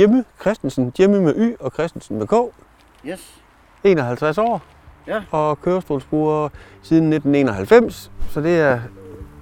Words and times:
Jimmy 0.00 0.22
Christensen. 0.40 0.92
Jimmy 0.98 1.16
med 1.16 1.34
Y 1.36 1.54
og 1.60 1.72
Christensen 1.74 2.18
med 2.18 2.26
K. 2.26 2.32
Yes. 3.06 3.34
51 3.84 4.38
år. 4.38 4.62
Ja. 5.06 5.22
Og 5.30 5.60
kørestolsbruger 5.60 6.48
siden 6.82 7.12
1991. 7.12 8.12
Så 8.30 8.40
det 8.40 8.60
er 8.60 8.80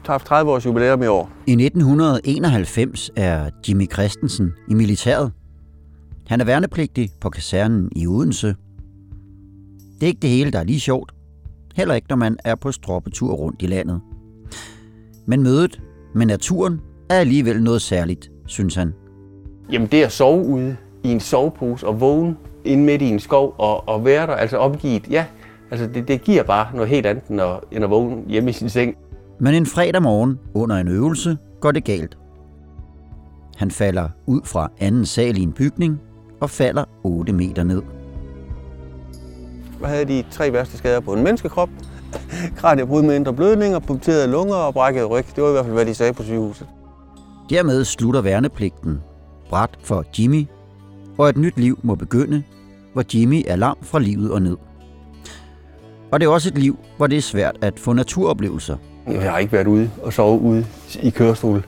haft 0.07 0.27
30 0.27 0.51
års 0.51 0.67
jubilæum 0.67 1.03
i 1.03 1.07
år. 1.07 1.31
I 1.47 1.53
1991 1.53 3.11
er 3.17 3.51
Jimmy 3.69 3.93
Christensen 3.93 4.53
i 4.69 4.75
militæret. 4.75 5.33
Han 6.27 6.41
er 6.41 6.45
værnepligtig 6.45 7.11
på 7.21 7.31
kasernen 7.31 7.93
i 7.97 8.07
Odense. 8.07 8.47
Det 9.95 10.03
er 10.03 10.07
ikke 10.07 10.23
det 10.23 10.31
hele, 10.31 10.51
der 10.51 10.59
er 10.59 10.65
lige 10.65 10.81
sjovt. 10.81 11.13
Heller 11.75 11.95
ikke, 11.95 12.09
når 12.09 12.17
man 12.17 12.37
er 12.45 12.55
på 12.55 12.73
stroppetur 12.73 13.33
rundt 13.33 13.63
i 13.63 13.67
landet. 13.67 14.01
Men 15.27 15.43
mødet 15.43 15.83
med 16.15 16.27
naturen 16.27 16.81
er 17.11 17.15
alligevel 17.15 17.63
noget 17.63 17.83
særligt, 17.83 18.31
synes 18.47 18.75
han. 18.75 18.93
Jamen 19.73 19.89
det 19.89 20.03
at 20.03 20.13
sove 20.13 20.47
ude 20.47 20.77
i 21.03 21.13
en 21.13 21.21
sovepose 21.21 21.87
og 21.87 22.01
vågne 22.01 22.37
inde 22.65 22.85
midt 22.85 23.03
i 23.03 23.09
en 23.09 23.21
skov 23.21 23.55
og, 23.59 23.89
og 23.89 24.05
være 24.05 24.27
der, 24.27 24.33
altså 24.33 24.57
omgivet, 24.57 25.09
ja, 25.11 25.25
altså 25.71 25.87
det, 25.95 26.09
det 26.09 26.23
giver 26.23 26.43
bare 26.43 26.67
noget 26.75 26.89
helt 26.89 27.07
andet 27.07 27.25
end 27.31 27.41
at, 27.41 27.61
end 27.73 27.85
at 27.85 27.91
vågne 27.91 28.17
hjemme 28.29 28.51
i 28.51 28.53
sin 28.53 28.71
seng. 28.71 28.95
Men 29.41 29.55
en 29.55 29.67
fredag 29.67 30.03
morgen 30.03 30.39
under 30.55 30.77
en 30.77 30.89
øvelse 30.89 31.39
går 31.61 31.73
det 31.73 31.85
galt. 31.85 32.19
Han 33.57 33.71
falder 33.71 34.09
ud 34.27 34.41
fra 34.45 34.71
anden 34.79 35.07
sal 35.07 35.39
i 35.39 35.43
en 35.43 35.53
bygning 35.53 36.01
og 36.41 36.51
falder 36.51 36.85
8 37.03 37.33
meter 37.33 37.65
ned. 37.65 37.83
Jeg 39.81 39.89
havde 39.89 40.05
de 40.05 40.25
tre 40.31 40.53
værste 40.53 40.79
skader 40.79 41.01
på 41.01 41.13
en 41.13 41.25
menneskekrop. 41.25 41.69
Kraniebrud 42.57 43.03
med 43.03 43.17
indre 43.17 43.35
blødninger, 43.35 43.79
punkterede 43.79 44.31
lunger 44.31 44.55
og 44.55 44.75
brækket 44.75 45.11
ryg. 45.11 45.25
Det 45.37 45.43
var 45.43 45.49
i 45.49 45.53
hvert 45.53 45.65
fald, 45.65 45.75
hvad 45.75 45.87
de 45.87 45.95
sagde 45.95 46.13
på 46.13 46.23
sygehuset. 46.23 46.67
Dermed 47.51 47.85
slutter 47.85 48.21
værnepligten 48.21 49.01
bræt 49.49 49.71
for 49.83 50.05
Jimmy, 50.19 50.47
og 51.19 51.29
et 51.29 51.37
nyt 51.37 51.59
liv 51.59 51.79
må 51.83 51.95
begynde, 51.95 52.43
hvor 52.93 53.05
Jimmy 53.15 53.43
er 53.47 53.57
lam 53.57 53.77
fra 53.83 53.99
livet 53.99 54.33
og 54.33 54.43
ned. 54.43 54.57
Og 56.11 56.21
det 56.21 56.27
er 56.27 56.31
også 56.31 56.49
et 56.49 56.59
liv, 56.59 56.79
hvor 56.97 57.07
det 57.07 57.19
er 57.19 57.23
svært 57.23 57.57
at 57.61 57.81
få 57.81 57.93
naturoplevelser. 57.93 58.77
Jeg 59.09 59.31
har 59.31 59.39
ikke 59.39 59.53
været 59.53 59.67
ude 59.67 59.91
og 60.03 60.13
sove 60.13 60.41
ude 60.41 60.67
i 61.03 61.11
kørestol. 61.11 61.65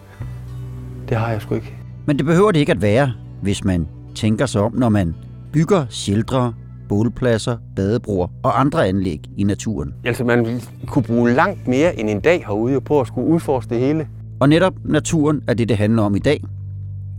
Det 1.08 1.16
har 1.16 1.30
jeg 1.30 1.42
sgu 1.42 1.54
ikke. 1.54 1.74
Men 2.06 2.18
det 2.18 2.26
behøver 2.26 2.52
det 2.52 2.60
ikke 2.60 2.72
at 2.72 2.82
være, 2.82 3.12
hvis 3.42 3.64
man 3.64 3.88
tænker 4.14 4.46
sig 4.46 4.60
om, 4.60 4.72
når 4.74 4.88
man 4.88 5.14
bygger 5.52 5.86
sheltre, 5.88 6.54
bålpladser, 6.88 7.56
badebroer 7.76 8.28
og 8.42 8.60
andre 8.60 8.88
anlæg 8.88 9.20
i 9.36 9.42
naturen. 9.42 9.94
Altså 10.04 10.24
man 10.24 10.60
kunne 10.86 11.02
bruge 11.02 11.32
langt 11.32 11.68
mere 11.68 12.00
end 12.00 12.10
en 12.10 12.20
dag 12.20 12.44
herude 12.46 12.80
på 12.80 13.00
at 13.00 13.06
skulle 13.06 13.28
udforske 13.28 13.70
det 13.70 13.80
hele. 13.80 14.08
Og 14.40 14.48
netop 14.48 14.74
naturen 14.84 15.42
er 15.48 15.54
det, 15.54 15.68
det 15.68 15.76
handler 15.76 16.02
om 16.02 16.16
i 16.16 16.18
dag. 16.18 16.44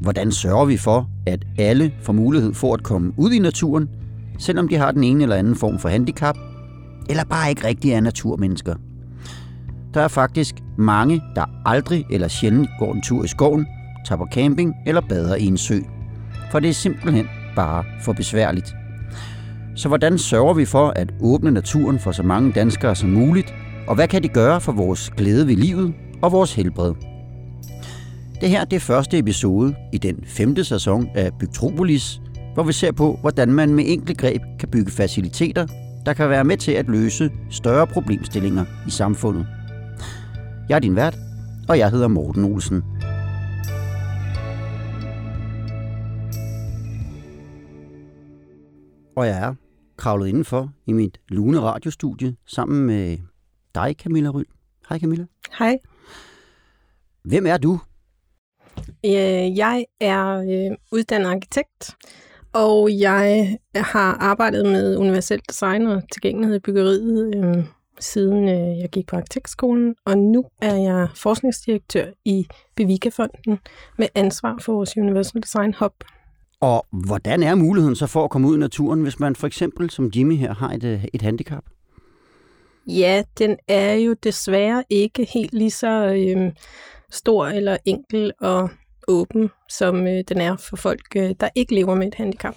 Hvordan 0.02 0.32
sørger 0.32 0.66
vi 0.66 0.78
for, 0.78 1.10
at 1.28 1.46
alle 1.58 1.94
får 2.02 2.14
mulighed 2.14 2.54
for 2.54 2.74
at 2.74 2.84
komme 2.84 3.14
ud 3.18 3.32
i 3.32 3.40
naturen, 3.40 3.90
selvom 4.40 4.68
de 4.68 4.76
har 4.76 4.92
den 4.92 5.04
ene 5.04 5.24
eller 5.24 5.36
anden 5.36 5.56
form 5.56 5.80
for 5.80 5.90
handicap, 5.90 6.38
eller 7.10 7.24
bare 7.24 7.50
ikke 7.50 7.68
rigtig 7.68 7.92
er 7.92 8.02
naturmennesker? 8.02 8.76
Der 9.94 10.02
er 10.02 10.08
faktisk 10.08 10.56
mange, 10.78 11.22
der 11.36 11.46
aldrig 11.66 12.06
eller 12.12 12.28
sjældent 12.28 12.70
går 12.80 12.94
en 12.94 13.02
tur 13.02 13.24
i 13.24 13.28
skoven, 13.28 13.66
tager 14.08 14.18
på 14.18 14.28
camping 14.34 14.74
eller 14.86 15.02
bader 15.10 15.36
i 15.36 15.46
en 15.46 15.58
sø. 15.58 15.80
For 16.52 16.60
det 16.60 16.70
er 16.70 16.74
simpelthen 16.74 17.28
bare 17.56 17.84
for 18.04 18.14
besværligt. 18.14 18.76
Så 19.76 19.88
hvordan 19.88 20.18
sørger 20.18 20.54
vi 20.54 20.66
for 20.66 20.94
at 20.96 21.14
åbne 21.22 21.52
naturen 21.52 22.00
for 22.00 22.12
så 22.12 22.24
mange 22.24 22.52
danskere 22.52 22.96
som 22.96 23.10
muligt, 23.10 23.54
og 23.88 23.96
hvad 23.96 24.08
kan 24.08 24.24
de 24.24 24.28
gøre 24.28 24.62
for 24.62 24.72
vores 24.72 25.10
glæde 25.10 25.48
ved 25.48 25.56
livet 25.56 25.94
og 26.22 26.32
vores 26.32 26.54
helbred? 26.54 27.11
Det 28.42 28.50
her 28.50 28.66
det 28.66 28.76
er 28.76 28.80
første 28.80 29.18
episode 29.18 29.76
i 29.94 29.98
den 29.98 30.26
femte 30.26 30.64
sæson 30.64 31.10
af 31.16 31.32
Bygtropolis, 31.40 32.22
hvor 32.54 32.64
vi 32.64 32.74
ser 32.74 32.92
på, 32.92 33.18
hvordan 33.22 33.54
man 33.54 33.74
med 33.74 33.84
enkle 33.88 34.16
greb 34.16 34.42
kan 34.60 34.70
bygge 34.70 34.92
faciliteter, 34.92 35.68
der 36.06 36.14
kan 36.14 36.30
være 36.30 36.44
med 36.44 36.58
til 36.58 36.72
at 36.72 36.88
løse 36.88 37.32
større 37.50 37.88
problemstillinger 37.88 38.66
i 38.88 38.92
samfundet. 38.92 39.48
Jeg 40.70 40.76
er 40.76 40.80
din 40.80 40.96
vært, 40.96 41.18
og 41.70 41.78
jeg 41.78 41.92
hedder 41.92 42.08
Morten 42.08 42.44
Olsen. 42.44 42.84
Og 49.16 49.28
jeg 49.28 49.40
er 49.40 49.56
kravlet 49.98 50.28
indenfor 50.28 50.72
i 50.86 50.94
mit 50.94 51.20
lune 51.30 51.60
radiostudie 51.60 52.36
sammen 52.48 52.86
med 52.86 53.18
dig, 53.76 53.96
Camilla 54.00 54.30
Ryl. 54.30 54.46
Hej 54.90 55.00
Camilla. 55.00 55.26
Hej. 55.60 55.78
Hvem 57.24 57.46
er 57.46 57.58
du? 57.58 57.80
Øh, 59.06 59.58
Jeg 59.58 59.86
er 60.00 60.38
øh, 60.38 60.78
uddannet 60.92 61.30
arkitekt, 61.30 61.96
og 62.54 62.90
jeg 63.00 63.58
har 63.76 64.14
arbejdet 64.14 64.66
med 64.66 64.98
universelt 64.98 65.44
design 65.50 65.88
og 65.88 66.02
tilgængelighed 66.14 66.56
i 66.56 66.60
byggeriet 66.60 67.36
øh, 67.36 67.64
siden 68.00 68.50
øh, 68.50 68.80
jeg 68.80 68.90
gik 68.90 69.08
på 69.08 69.16
arkitektskolen, 69.16 69.96
og 70.06 70.18
nu 70.18 70.46
er 70.62 70.76
jeg 70.76 71.08
forskningsdirektør 71.16 72.06
i 72.26 72.48
Bevika-fonden 72.76 73.60
med 73.98 74.08
ansvar 74.16 74.58
for 74.62 74.74
vores 74.74 74.98
Universal 74.98 75.42
Design 75.42 75.74
Hub. 75.80 75.94
Og 76.60 76.86
hvordan 76.92 77.44
er 77.44 77.56
muligheden 77.56 77.96
så 77.96 78.08
for 78.08 78.24
at 78.24 78.30
komme 78.30 78.48
ud 78.48 78.56
i 78.56 78.60
naturen, 78.60 79.02
hvis 79.02 79.20
man 79.20 79.36
for 79.36 79.48
eksempel 79.48 79.90
som 79.90 80.12
Jimmy 80.16 80.36
her 80.36 80.54
har 80.54 80.70
et, 80.70 80.84
øh, 80.84 81.06
et 81.14 81.22
handicap? 81.22 81.64
Ja, 82.88 83.24
den 83.38 83.58
er 83.68 83.94
jo 83.94 84.16
desværre 84.24 84.84
ikke 84.90 85.28
helt 85.34 85.54
lige 85.54 85.72
så 85.72 86.06
øh, 86.06 86.52
stor 87.12 87.46
eller 87.46 87.78
enkel 87.86 88.32
og 88.40 88.70
åben, 89.08 89.50
som 89.70 90.08
øh, 90.08 90.24
den 90.30 90.42
er 90.42 90.58
for 90.58 90.76
folk, 90.76 91.16
øh, 91.16 91.36
der 91.40 91.50
ikke 91.56 91.76
lever 91.76 91.96
med 91.96 92.08
et 92.08 92.16
handicap. 92.16 92.56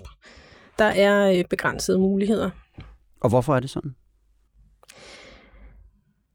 Der 0.78 0.84
er 0.84 1.30
øh, 1.30 1.44
begrænsede 1.50 1.98
muligheder. 1.98 2.50
Og 3.20 3.28
hvorfor 3.28 3.56
er 3.56 3.60
det 3.60 3.70
sådan? 3.70 3.94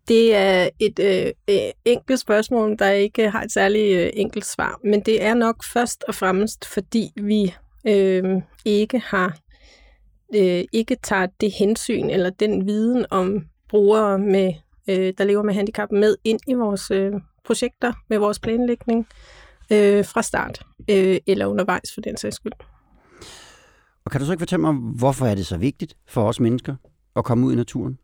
Det 0.08 0.36
er 0.36 0.70
et 0.80 1.00
øh, 1.00 1.32
øh, 1.50 1.72
enkelt 1.86 2.20
spørgsmål, 2.20 2.76
der 2.80 2.90
ikke 2.90 3.30
har 3.30 3.44
et 3.44 3.52
særligt 3.52 3.98
øh, 3.98 4.10
enkelt 4.14 4.46
svar, 4.46 4.80
men 4.84 5.02
det 5.02 5.24
er 5.24 5.34
nok 5.34 5.64
først 5.74 6.04
og 6.08 6.16
fremmest, 6.16 6.66
fordi 6.66 7.12
vi 7.16 7.54
øh, 7.88 8.42
ikke 8.66 9.00
har 9.00 9.38
øh, 10.36 10.64
ikke 10.74 10.96
tager 11.04 11.28
det 11.42 11.52
hensyn 11.52 12.10
eller 12.10 12.30
den 12.30 12.66
viden 12.68 13.06
om 13.10 13.46
brugere, 13.70 14.20
med, 14.20 14.54
øh, 14.90 15.14
der 15.18 15.24
lever 15.24 15.44
med 15.44 15.54
handicap, 15.54 15.92
med 15.92 16.16
ind 16.24 16.40
i 16.48 16.54
vores 16.54 16.92
øh, 16.92 17.14
projekter, 17.50 17.94
med 18.10 18.18
vores 18.18 18.40
planlægning 18.40 19.08
øh, 19.72 20.06
fra 20.06 20.22
start, 20.22 20.62
øh, 20.90 21.18
eller 21.28 21.46
undervejs 21.46 21.94
for 21.94 22.02
den 22.02 22.18
sags 22.18 22.36
skyld. 22.36 22.54
Og 24.06 24.12
kan 24.12 24.20
du 24.20 24.26
så 24.26 24.32
ikke 24.32 24.42
fortælle 24.42 24.62
mig, 24.62 24.74
hvorfor 24.74 25.26
er 25.26 25.36
det 25.36 25.46
så 25.46 25.58
vigtigt 25.58 25.98
for 26.08 26.24
os 26.28 26.40
mennesker 26.40 26.76
at 27.16 27.24
komme 27.24 27.48
ud 27.48 27.54
i 27.54 27.56
naturen? 27.56 27.98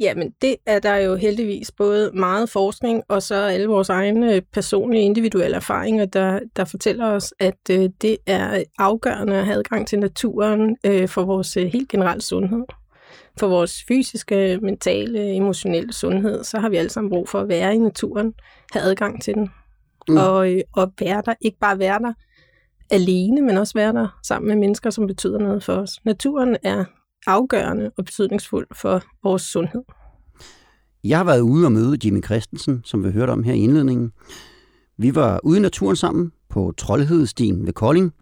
Jamen, 0.00 0.34
det 0.42 0.56
er 0.66 0.78
der 0.78 0.96
jo 0.96 1.14
heldigvis 1.14 1.72
både 1.72 2.10
meget 2.14 2.50
forskning, 2.50 3.02
og 3.08 3.22
så 3.22 3.34
alle 3.34 3.66
vores 3.66 3.88
egne 3.88 4.40
personlige, 4.52 5.02
individuelle 5.02 5.56
erfaringer, 5.56 6.04
der, 6.04 6.40
der 6.56 6.64
fortæller 6.64 7.06
os, 7.06 7.34
at 7.38 7.58
øh, 7.70 7.90
det 8.02 8.16
er 8.26 8.64
afgørende 8.78 9.36
at 9.36 9.44
have 9.44 9.58
adgang 9.58 9.86
til 9.86 9.98
naturen 9.98 10.76
øh, 10.86 11.08
for 11.08 11.24
vores 11.24 11.56
øh, 11.56 11.66
helt 11.66 11.88
generelle 11.88 12.22
sundhed. 12.22 12.64
For 13.38 13.46
vores 13.46 13.84
fysiske, 13.88 14.58
mentale, 14.62 15.34
emotionelle 15.34 15.92
sundhed, 15.92 16.44
så 16.44 16.58
har 16.58 16.68
vi 16.68 16.76
alle 16.76 16.90
sammen 16.90 17.10
brug 17.10 17.28
for 17.28 17.40
at 17.40 17.48
være 17.48 17.74
i 17.74 17.78
naturen, 17.78 18.34
have 18.72 18.82
adgang 18.82 19.22
til 19.22 19.34
den, 19.34 19.50
mm. 20.08 20.16
og, 20.16 20.52
øh, 20.52 20.60
og 20.72 20.92
være 21.00 21.22
der. 21.26 21.34
Ikke 21.40 21.58
bare 21.58 21.78
være 21.78 21.98
der 21.98 22.12
alene, 22.90 23.42
men 23.42 23.56
også 23.56 23.74
være 23.74 23.92
der 23.92 24.18
sammen 24.22 24.48
med 24.48 24.56
mennesker, 24.56 24.90
som 24.90 25.06
betyder 25.06 25.38
noget 25.38 25.64
for 25.64 25.72
os. 25.72 26.00
Naturen 26.04 26.56
er 26.62 26.84
afgørende 27.26 27.90
og 27.96 28.04
betydningsfuld 28.04 28.66
for 28.72 29.02
vores 29.22 29.42
sundhed. 29.42 29.82
Jeg 31.04 31.18
har 31.18 31.24
været 31.24 31.40
ude 31.40 31.66
og 31.66 31.72
møde 31.72 31.98
Jimmy 32.04 32.24
Christensen, 32.24 32.80
som 32.84 33.04
vi 33.04 33.10
hørte 33.10 33.30
om 33.30 33.42
her 33.42 33.52
i 33.52 33.58
indledningen. 33.58 34.12
Vi 34.98 35.14
var 35.14 35.40
ude 35.42 35.58
i 35.58 35.62
naturen 35.62 35.96
sammen 35.96 36.32
på 36.48 36.74
Troldhedestien 36.76 37.66
ved 37.66 37.72
Kolding. 37.72 38.12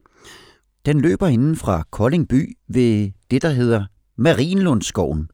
Den 0.87 1.00
løber 1.00 1.26
inden 1.26 1.56
fra 1.56 1.82
Kolding 1.91 2.29
by 2.29 2.56
ved 2.69 3.11
det, 3.31 3.43
der 3.43 3.50
hedder 3.50 3.85
Marienlundskoven. 4.17 5.31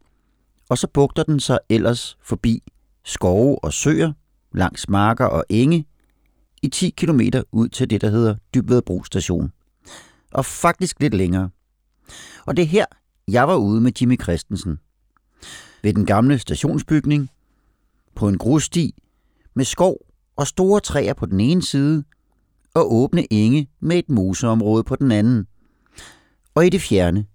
Og 0.69 0.79
så 0.79 0.87
bugter 0.87 1.23
den 1.23 1.41
sig 1.41 1.59
ellers 1.69 2.19
forbi 2.23 2.63
skove 3.05 3.65
og 3.65 3.73
søer, 3.73 4.13
langs 4.55 4.89
marker 4.89 5.25
og 5.25 5.45
enge, 5.49 5.87
i 6.63 6.69
10 6.69 6.91
km 6.91 7.21
ud 7.53 7.69
til 7.69 7.91
det, 7.91 8.01
der 8.01 8.09
hedder 8.09 8.37
Dybvedbro 8.55 9.05
station. 9.05 9.53
Og 10.33 10.45
faktisk 10.45 11.01
lidt 11.01 11.15
længere. 11.15 11.51
Og 12.47 12.57
det 12.57 12.63
er 12.63 12.67
her, 12.67 12.85
jeg 13.29 13.49
var 13.49 13.57
ude 13.57 13.81
med 13.81 13.93
Jimmy 14.01 14.23
Christensen. 14.23 14.79
Ved 15.83 15.95
den 15.95 16.07
gamle 16.07 16.39
stationsbygning, 16.39 17.31
på 18.15 18.29
en 18.29 18.39
grussti, 18.39 18.95
med 19.55 19.65
skov 19.65 19.97
og 20.37 20.47
store 20.47 20.81
træer 20.81 21.15
på 21.15 21.27
den 21.27 21.41
ene 21.41 21.63
side, 21.63 22.05
og 22.75 22.93
åbne 22.93 23.33
enge 23.33 23.71
med 23.81 23.99
et 23.99 24.09
moseområde 24.09 24.85
på 24.85 24.97
den 24.97 25.13
anden. 25.13 25.47
Og 26.55 26.67
i 26.67 26.69
det 26.69 26.81
fjerne, 26.81 27.27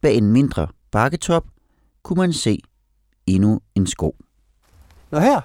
bag 0.00 0.16
en 0.16 0.32
mindre 0.32 0.68
bakketop, 0.92 1.44
kunne 2.02 2.16
man 2.16 2.32
se 2.32 2.58
endnu 3.26 3.60
en 3.74 3.86
skov. 3.86 4.14
Nå 5.10 5.18
her, 5.18 5.40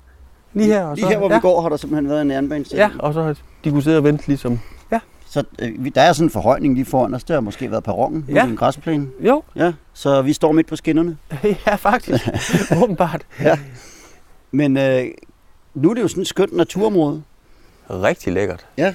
lige 0.54 0.68
her. 0.68 0.84
Og 0.84 0.96
Lige 0.96 1.04
så, 1.06 1.10
her, 1.10 1.18
hvor 1.18 1.30
ja. 1.30 1.36
vi 1.38 1.42
går, 1.42 1.62
har 1.62 1.70
der 1.70 1.78
simpelthen 1.78 2.10
været 2.10 2.22
en 2.22 2.32
jernbanestation. 2.32 2.92
Ja, 2.92 3.00
og 3.00 3.14
så 3.14 3.24
har 3.24 3.36
de 3.64 3.70
kunne 3.72 3.84
sidde 3.84 3.98
og 3.98 4.04
vente 4.04 4.28
ligesom. 4.28 4.60
Ja, 4.92 5.00
Så 5.26 5.44
øh, 5.60 5.92
der 5.96 6.02
er 6.02 6.14
sådan 6.14 6.26
en 6.26 6.30
forhøjning 6.30 6.76
lige 6.76 6.86
foran 6.86 7.14
os. 7.14 7.24
Det 7.24 7.34
har 7.34 7.42
måske 7.42 7.72
været 7.72 7.84
perronen 7.84 8.26
ja. 8.28 8.34
Ja. 8.34 8.46
i 8.46 8.50
en 8.50 8.56
græsplæne. 8.56 9.08
Jo, 9.20 9.44
Ja, 9.56 9.74
så 9.94 10.22
vi 10.22 10.34
står 10.34 10.52
midt 10.52 10.68
på 10.68 10.76
skinnerne. 10.76 11.18
ja 11.68 11.76
faktisk. 11.76 12.30
Åbenbart. 12.84 13.26
Men 14.52 14.78
øh, 14.78 15.06
nu 15.74 15.90
er 15.90 15.94
det 15.94 16.02
jo 16.02 16.08
sådan 16.08 16.22
et 16.22 16.28
skønt 16.28 16.54
naturområde. 16.54 17.24
Rigtig 17.90 18.34
lækkert. 18.34 18.66
Ja. 18.78 18.94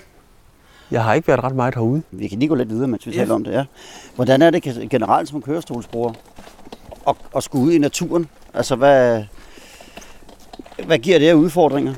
Jeg 0.90 1.04
har 1.04 1.14
ikke 1.14 1.28
været 1.28 1.44
ret 1.44 1.54
meget 1.54 1.74
herude. 1.74 2.02
Vi 2.10 2.28
kan 2.28 2.38
lige 2.38 2.48
gå 2.48 2.54
lidt 2.54 2.70
videre, 2.70 2.88
mens 2.88 3.06
vi 3.06 3.12
taler 3.12 3.34
om 3.34 3.44
det. 3.44 3.52
Ja. 3.52 3.64
Hvordan 4.14 4.42
er 4.42 4.50
det 4.50 4.88
generelt 4.90 5.28
som 5.28 5.42
kørestolsbruger 5.42 6.12
at, 7.08 7.14
at 7.36 7.42
skulle 7.42 7.64
ud 7.64 7.72
i 7.72 7.78
naturen? 7.78 8.26
Altså, 8.54 8.76
hvad, 8.76 9.24
hvad 10.86 10.98
giver 10.98 11.18
det 11.18 11.28
af 11.28 11.34
udfordringer? 11.34 11.94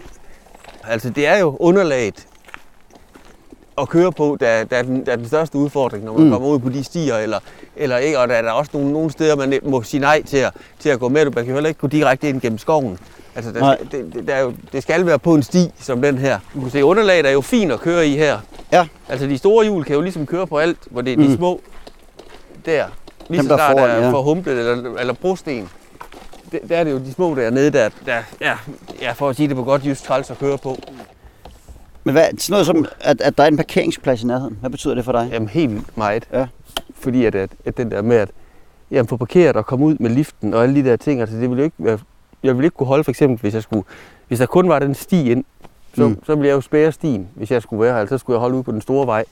Altså, 0.84 1.10
det 1.10 1.26
er 1.26 1.38
jo 1.38 1.56
underlaget 1.60 2.26
at 3.78 3.88
køre 3.88 4.12
på, 4.12 4.36
der, 4.40 4.64
der, 4.64 4.76
er, 4.76 4.82
den, 4.82 5.06
der 5.06 5.12
er 5.12 5.16
den 5.16 5.26
største 5.26 5.58
udfordring, 5.58 6.04
når 6.04 6.12
man 6.12 6.20
Mm. 6.20 6.26
mm. 6.26 6.32
kommer 6.32 6.48
ud 6.48 6.58
på 6.58 6.68
de 6.68 6.84
stier, 6.84 7.16
eller, 7.16 7.38
eller 7.76 7.96
ikke, 7.96 8.18
og 8.18 8.28
der 8.28 8.34
er 8.34 8.42
der 8.42 8.50
også 8.50 8.70
nogle, 8.74 8.92
nogle 8.92 9.10
steder, 9.10 9.36
man 9.36 9.60
må 9.64 9.82
sige 9.82 10.00
nej 10.00 10.22
til 10.22 10.36
at, 10.36 10.52
til 10.78 10.88
at 10.88 11.00
gå 11.00 11.08
med. 11.08 11.24
Man 11.24 11.32
kan 11.34 11.46
jo 11.46 11.52
heller 11.54 11.68
ikke 11.68 11.80
gå 11.80 11.86
direkte 11.86 12.28
ind 12.28 12.40
gennem 12.40 12.58
skoven. 12.58 12.98
Altså, 13.34 13.52
der, 13.52 13.74
skal, 13.90 14.02
det, 14.12 14.26
der 14.28 14.34
er 14.34 14.40
jo, 14.40 14.52
det 14.72 14.82
skal 14.82 15.06
være 15.06 15.18
på 15.18 15.34
en 15.34 15.42
sti 15.42 15.70
som 15.78 16.02
den 16.02 16.18
her. 16.18 16.38
Du 16.54 16.60
kan 16.60 16.70
se, 16.70 16.84
underlaget 16.84 17.26
er 17.26 17.30
jo 17.30 17.40
fint 17.40 17.72
at 17.72 17.80
køre 17.80 18.06
i 18.08 18.16
her. 18.16 18.38
Ja. 18.72 18.86
Altså, 19.08 19.26
de 19.26 19.38
store 19.38 19.64
hjul 19.64 19.84
kan 19.84 19.94
jo 19.94 20.00
ligesom 20.00 20.26
køre 20.26 20.46
på 20.46 20.58
alt, 20.58 20.78
hvor 20.90 21.00
det 21.00 21.12
er 21.12 21.16
Mm. 21.16 21.22
de 21.22 21.36
små 21.36 21.60
der. 22.66 22.84
Lige 23.28 23.42
så 23.42 23.48
der 23.48 23.56
der 23.56 23.64
er 23.64 24.04
ja. 24.04 24.10
for 24.10 24.22
humplet 24.22 24.58
eller, 24.58 24.94
eller 24.98 25.12
brosten. 25.14 25.68
Det, 26.52 26.60
der 26.68 26.76
er 26.76 26.84
det 26.84 26.90
jo 26.90 26.98
de 26.98 27.12
små 27.12 27.34
dernede, 27.34 27.70
der, 27.70 27.88
der 28.06 28.22
ja, 28.40 28.54
ja, 29.00 29.12
for 29.12 29.28
at 29.28 29.36
sige 29.36 29.48
det 29.48 29.56
på 29.56 29.64
godt 29.64 29.86
just 29.86 30.04
træls 30.04 30.30
at 30.30 30.38
køre 30.38 30.58
på. 30.58 30.76
Men 32.04 32.12
hvad, 32.12 32.24
sådan 32.38 32.52
noget 32.52 32.66
som, 32.66 32.86
at, 33.00 33.20
at 33.20 33.38
der 33.38 33.44
er 33.44 33.48
en 33.48 33.56
parkeringsplads 33.56 34.22
i 34.22 34.26
nærheden, 34.26 34.56
hvad 34.60 34.70
betyder 34.70 34.94
det 34.94 35.04
for 35.04 35.12
dig? 35.12 35.28
Jamen 35.32 35.48
helt 35.48 35.96
meget. 35.96 36.28
Ja. 36.32 36.46
Fordi 36.94 37.24
at, 37.24 37.34
at, 37.34 37.50
at 37.64 37.76
den 37.76 37.90
der 37.90 38.02
med 38.02 38.16
at 38.16 38.28
jamen, 38.90 39.08
få 39.08 39.16
parkeret 39.16 39.56
og 39.56 39.66
komme 39.66 39.86
ud 39.86 39.96
med 40.00 40.10
liften 40.10 40.54
og 40.54 40.62
alle 40.62 40.74
de 40.74 40.88
der 40.90 40.96
ting, 40.96 41.20
altså 41.20 41.36
det 41.36 41.50
ville 41.50 41.58
jo 41.60 41.64
ikke 41.64 41.76
være, 41.78 41.98
jeg 42.42 42.54
ville 42.56 42.66
ikke 42.66 42.76
kunne 42.76 42.86
holde 42.86 43.04
for 43.04 43.10
eksempel, 43.10 43.38
hvis 43.40 43.54
jeg 43.54 43.62
skulle, 43.62 43.84
hvis 44.28 44.38
der 44.38 44.46
kun 44.46 44.68
var 44.68 44.78
den 44.78 44.94
sti 44.94 45.30
ind, 45.30 45.44
så, 45.94 46.08
Mm. 46.08 46.24
så 46.24 46.34
ville 46.34 46.48
jeg 46.48 46.54
jo 46.54 46.60
spære 46.60 46.92
stien, 46.92 47.28
hvis 47.36 47.50
jeg 47.50 47.62
skulle 47.62 47.82
være 47.82 47.92
her, 47.92 48.00
altså 48.00 48.14
så 48.14 48.20
skulle 48.20 48.34
jeg 48.34 48.40
holde 48.40 48.56
ud 48.58 48.62
på 48.62 48.72
den 48.72 48.80
store 48.80 49.06
vej. 49.06 49.24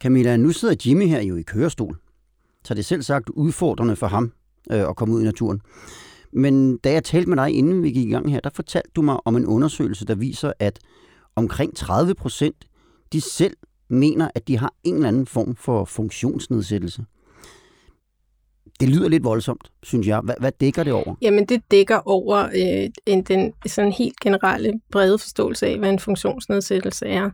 Camilla, 0.00 0.36
nu 0.36 0.50
sidder 0.50 0.74
Jimmy 0.86 1.06
her 1.06 1.20
jo 1.22 1.36
i 1.36 1.42
kørestol, 1.42 1.96
så 2.64 2.74
det 2.74 2.80
er 2.80 2.84
selv 2.84 3.02
sagt 3.02 3.28
udfordrende 3.28 3.96
for 3.96 4.06
ham 4.06 4.32
øh, 4.72 4.80
at 4.88 4.96
komme 4.96 5.14
ud 5.14 5.20
i 5.22 5.24
naturen. 5.24 5.60
Men 6.32 6.76
da 6.76 6.92
jeg 6.92 7.04
talte 7.04 7.28
med 7.30 7.36
dig, 7.36 7.50
inden 7.50 7.82
vi 7.82 7.90
gik 7.90 8.08
i 8.08 8.10
gang 8.10 8.30
her, 8.32 8.40
der 8.40 8.50
fortalte 8.54 8.90
du 8.96 9.02
mig 9.02 9.18
om 9.24 9.36
en 9.36 9.46
undersøgelse, 9.46 10.04
der 10.06 10.14
viser, 10.14 10.52
at 10.58 10.78
omkring 11.36 11.76
30 11.76 12.14
procent, 12.14 12.56
de 13.12 13.20
selv 13.20 13.56
mener, 13.88 14.28
at 14.34 14.48
de 14.48 14.58
har 14.58 14.72
en 14.84 14.94
eller 14.94 15.08
anden 15.08 15.26
form 15.26 15.56
for 15.56 15.84
funktionsnedsættelse. 15.84 17.04
Det 18.80 18.88
lyder 18.88 19.08
lidt 19.08 19.24
voldsomt, 19.24 19.70
synes 19.82 20.06
jeg. 20.06 20.20
Hvad, 20.20 20.34
hvad 20.40 20.52
dækker 20.60 20.84
det 20.84 20.92
over? 20.92 21.14
Jamen, 21.22 21.46
det 21.46 21.62
dækker 21.70 22.00
over 22.04 22.38
øh, 22.44 22.90
en, 23.06 23.22
den 23.22 23.52
sådan 23.66 23.92
helt 23.92 24.20
generelle 24.20 24.80
brede 24.92 25.18
forståelse 25.18 25.66
af, 25.66 25.78
hvad 25.78 25.90
en 25.90 25.98
funktionsnedsættelse 25.98 27.06
er. 27.06 27.30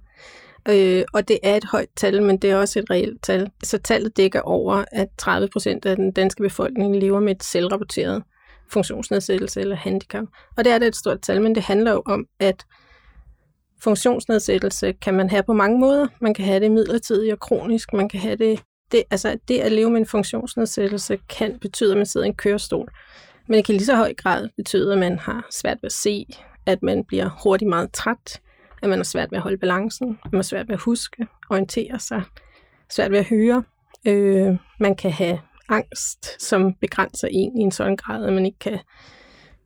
Øh, 0.68 1.04
og 1.12 1.28
det 1.28 1.38
er 1.42 1.56
et 1.56 1.64
højt 1.64 1.88
tal, 1.96 2.22
men 2.22 2.36
det 2.36 2.50
er 2.50 2.56
også 2.56 2.78
et 2.78 2.90
reelt 2.90 3.22
tal. 3.22 3.50
Så 3.62 3.78
tallet 3.78 4.16
dækker 4.16 4.40
over, 4.40 4.84
at 4.92 5.08
30 5.18 5.48
procent 5.52 5.86
af 5.86 5.96
den 5.96 6.12
danske 6.12 6.42
befolkning 6.42 6.96
lever 6.96 7.20
med 7.20 7.36
et 7.36 7.44
selvrapporteret 7.44 8.22
funktionsnedsættelse 8.68 9.60
eller 9.60 9.76
handicap. 9.76 10.24
Og 10.56 10.64
det 10.64 10.72
er 10.72 10.78
da 10.78 10.86
et 10.86 10.96
stort 10.96 11.20
tal, 11.22 11.42
men 11.42 11.54
det 11.54 11.62
handler 11.62 11.92
jo 11.92 12.02
om, 12.06 12.26
at 12.40 12.64
funktionsnedsættelse 13.82 14.92
kan 14.92 15.14
man 15.14 15.30
have 15.30 15.42
på 15.42 15.52
mange 15.52 15.78
måder. 15.78 16.06
Man 16.20 16.34
kan 16.34 16.44
have 16.44 16.60
det 16.60 16.72
midlertidigt 16.72 17.32
og 17.32 17.40
kronisk. 17.40 17.92
Man 17.92 18.08
kan 18.08 18.20
have 18.20 18.36
det, 18.36 18.62
det, 18.92 19.02
altså 19.10 19.38
det 19.48 19.58
at 19.58 19.72
leve 19.72 19.90
med 19.90 20.00
en 20.00 20.06
funktionsnedsættelse 20.06 21.18
kan 21.28 21.58
betyde, 21.58 21.90
at 21.90 21.96
man 21.96 22.06
sidder 22.06 22.26
i 22.26 22.28
en 22.28 22.34
kørestol. 22.34 22.92
Men 23.48 23.56
det 23.56 23.64
kan 23.64 23.74
i 23.74 23.78
lige 23.78 23.86
så 23.86 23.96
høj 23.96 24.14
grad 24.14 24.48
betyde, 24.56 24.92
at 24.92 24.98
man 24.98 25.18
har 25.18 25.46
svært 25.50 25.78
ved 25.82 25.86
at 25.86 25.92
se, 25.92 26.26
at 26.66 26.82
man 26.82 27.04
bliver 27.04 27.30
hurtigt 27.42 27.68
meget 27.68 27.92
træt, 27.92 28.40
at 28.82 28.88
man 28.88 28.98
har 28.98 29.04
svært 29.04 29.30
ved 29.30 29.38
at 29.38 29.42
holde 29.42 29.58
balancen, 29.58 30.18
at 30.24 30.32
man 30.32 30.38
har 30.38 30.42
svært 30.42 30.68
ved 30.68 30.74
at 30.74 30.80
huske, 30.80 31.26
orientere 31.50 31.98
sig, 31.98 32.22
svært 32.90 33.10
ved 33.10 33.18
at 33.18 33.24
høre. 33.24 33.62
Øh, 34.06 34.56
man 34.80 34.94
kan 34.96 35.10
have 35.10 35.40
angst, 35.68 36.42
som 36.42 36.74
begrænser 36.74 37.28
en 37.30 37.58
i 37.58 37.62
en 37.62 37.72
sådan 37.72 37.96
grad, 37.96 38.24
at 38.24 38.32
man 38.32 38.46
ikke 38.46 38.58
kan 38.58 38.78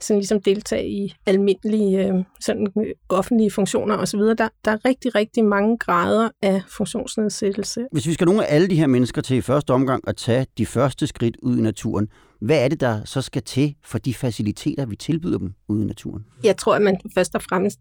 sådan 0.00 0.18
ligesom 0.18 0.42
deltage 0.42 0.88
i 0.88 1.14
almindelige 1.26 2.06
øh, 2.06 2.24
sådan, 2.40 2.66
øh, 2.78 2.86
offentlige 3.08 3.50
funktioner 3.50 3.96
osv. 3.96 4.20
Der, 4.20 4.48
der 4.64 4.70
er 4.70 4.84
rigtig, 4.84 5.14
rigtig 5.14 5.44
mange 5.44 5.78
grader 5.78 6.30
af 6.42 6.62
funktionsnedsættelse. 6.68 7.86
Hvis 7.92 8.06
vi 8.06 8.12
skal 8.12 8.24
nogle 8.24 8.46
af 8.46 8.54
alle 8.54 8.68
de 8.68 8.76
her 8.76 8.86
mennesker 8.86 9.22
til 9.22 9.36
i 9.36 9.40
første 9.40 9.70
omgang 9.70 10.08
at 10.08 10.16
tage 10.16 10.46
de 10.58 10.66
første 10.66 11.06
skridt 11.06 11.36
ud 11.42 11.58
i 11.58 11.60
naturen, 11.60 12.08
hvad 12.40 12.64
er 12.64 12.68
det, 12.68 12.80
der 12.80 13.04
så 13.04 13.22
skal 13.22 13.42
til 13.42 13.74
for 13.84 13.98
de 13.98 14.14
faciliteter, 14.14 14.86
vi 14.86 14.96
tilbyder 14.96 15.38
dem 15.38 15.52
ude 15.68 15.82
i 15.82 15.86
naturen? 15.86 16.24
Jeg 16.44 16.56
tror, 16.56 16.74
at 16.74 16.82
man 16.82 17.00
først 17.14 17.34
og 17.34 17.42
fremmest 17.42 17.78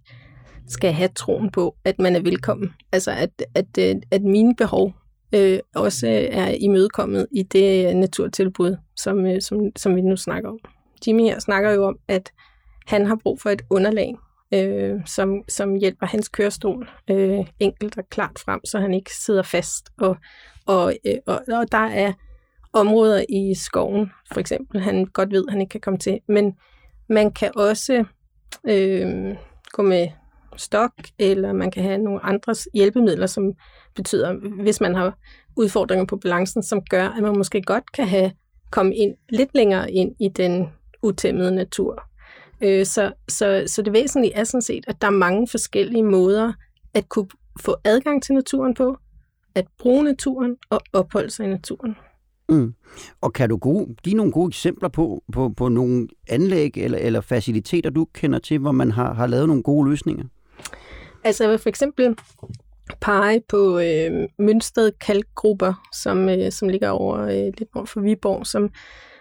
skal 0.67 0.93
have 0.93 1.09
troen 1.15 1.51
på, 1.51 1.75
at 1.85 1.99
man 1.99 2.15
er 2.15 2.19
velkommen. 2.19 2.69
Altså, 2.91 3.11
at, 3.11 3.29
at, 3.55 3.77
øh, 3.79 3.95
at 4.11 4.21
mine 4.21 4.55
behov 4.55 4.93
øh, 5.35 5.59
også 5.75 6.07
er 6.31 6.55
imødekommet 6.59 7.27
i 7.31 7.43
det 7.43 7.95
naturtilbud, 7.95 8.75
som, 8.95 9.41
som, 9.41 9.59
som 9.75 9.95
vi 9.95 10.01
nu 10.01 10.15
snakker 10.15 10.49
om. 10.49 10.59
Jimmy 11.07 11.21
her 11.21 11.39
snakker 11.39 11.71
jo 11.71 11.85
om, 11.85 11.97
at 12.07 12.31
han 12.87 13.05
har 13.05 13.15
brug 13.23 13.41
for 13.41 13.49
et 13.49 13.61
underlag, 13.69 14.15
øh, 14.53 14.95
som, 15.05 15.43
som 15.47 15.75
hjælper 15.75 16.05
hans 16.05 16.29
kørestol 16.29 16.89
øh, 17.09 17.45
enkelt 17.59 17.97
og 17.97 18.09
klart 18.09 18.39
frem, 18.45 18.65
så 18.65 18.79
han 18.79 18.93
ikke 18.93 19.15
sidder 19.15 19.43
fast. 19.43 19.89
Og, 19.97 20.17
og, 20.65 20.95
øh, 21.05 21.17
og, 21.25 21.41
og 21.47 21.71
der 21.71 21.87
er 21.87 22.13
områder 22.73 23.25
i 23.29 23.53
skoven, 23.55 24.11
for 24.33 24.39
eksempel, 24.39 24.81
han 24.81 25.05
godt 25.05 25.31
ved, 25.31 25.45
han 25.49 25.61
ikke 25.61 25.71
kan 25.71 25.81
komme 25.81 25.99
til. 25.99 26.19
Men 26.27 26.55
man 27.09 27.31
kan 27.31 27.51
også 27.55 28.05
øh, 28.67 29.35
gå 29.71 29.83
med 29.83 30.07
stok, 30.57 30.91
eller 31.19 31.53
man 31.53 31.71
kan 31.71 31.83
have 31.83 31.97
nogle 31.97 32.25
andre 32.25 32.55
hjælpemidler, 32.73 33.27
som 33.27 33.53
betyder, 33.95 34.33
hvis 34.63 34.81
man 34.81 34.95
har 34.95 35.17
udfordringer 35.55 36.05
på 36.05 36.17
balancen, 36.17 36.63
som 36.63 36.81
gør, 36.89 37.09
at 37.09 37.23
man 37.23 37.37
måske 37.37 37.61
godt 37.61 37.91
kan 37.91 38.07
have 38.07 38.31
komme 38.71 38.95
ind 38.95 39.15
lidt 39.29 39.49
længere 39.53 39.91
ind 39.91 40.15
i 40.19 40.27
den 40.27 40.67
utæmmede 41.01 41.51
natur. 41.51 42.03
Øh, 42.61 42.85
så, 42.85 43.11
så, 43.27 43.63
så 43.67 43.81
det 43.81 43.93
væsentlige 43.93 44.33
er 44.33 44.43
sådan 44.43 44.61
set, 44.61 44.83
at 44.87 45.01
der 45.01 45.07
er 45.07 45.11
mange 45.11 45.47
forskellige 45.47 46.03
måder 46.03 46.53
at 46.93 47.09
kunne 47.09 47.27
få 47.59 47.75
adgang 47.83 48.23
til 48.23 48.35
naturen 48.35 48.73
på, 48.73 48.97
at 49.55 49.65
bruge 49.77 50.03
naturen 50.03 50.55
og 50.69 50.81
opholde 50.93 51.29
sig 51.29 51.45
i 51.45 51.49
naturen. 51.49 51.95
Mm. 52.49 52.73
Og 53.21 53.33
kan 53.33 53.49
du 53.49 53.57
gode, 53.57 53.95
give 54.03 54.15
nogle 54.15 54.31
gode 54.31 54.47
eksempler 54.47 54.89
på, 54.89 55.23
på, 55.33 55.49
på 55.57 55.69
nogle 55.69 56.07
anlæg 56.29 56.77
eller, 56.77 56.97
eller 56.97 57.21
faciliteter, 57.21 57.89
du 57.89 58.07
kender 58.13 58.39
til, 58.39 58.59
hvor 58.59 58.71
man 58.71 58.91
har, 58.91 59.13
har 59.13 59.27
lavet 59.27 59.47
nogle 59.47 59.63
gode 59.63 59.89
løsninger? 59.89 60.25
Altså 61.23 61.43
jeg 61.43 61.51
vil 61.51 61.59
for 61.59 61.69
eksempel 61.69 62.15
pege 63.01 63.41
på 63.49 63.79
øh, 63.79 64.27
Mønsted 64.39 64.91
Kalkgrupper, 64.91 65.89
som, 65.93 66.29
øh, 66.29 66.51
som 66.51 66.69
ligger 66.69 66.89
over 66.89 67.17
øh, 67.19 67.53
lidt 67.57 67.75
nord 67.75 67.87
for 67.87 68.01
Viborg, 68.01 68.47
som, 68.47 68.69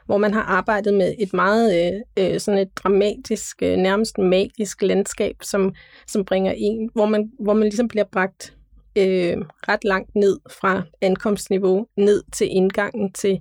hvor 0.09 0.19
man 0.19 0.35
har 0.35 0.43
arbejdet 0.43 0.95
med 0.95 1.15
et 1.19 1.33
meget 1.33 1.95
øh, 2.19 2.25
øh, 2.25 2.41
sådan 2.41 2.61
et 2.61 2.77
dramatisk, 2.77 3.63
øh, 3.63 3.77
nærmest 3.77 4.19
magisk 4.19 4.83
landskab, 4.83 5.37
som, 5.43 5.75
som 6.07 6.25
bringer 6.25 6.53
en, 6.57 6.91
hvor 6.95 7.07
man, 7.07 7.31
hvor 7.41 7.55
man 7.55 7.63
ligesom 7.63 7.89
bliver 7.89 8.05
bragt 8.13 8.55
øh, 8.97 9.37
ret 9.69 9.85
langt 9.85 10.15
ned 10.15 10.39
fra 10.61 10.83
ankomstniveau, 11.01 11.87
ned 11.97 12.23
til 12.33 12.49
indgangen 12.51 13.13
til, 13.13 13.41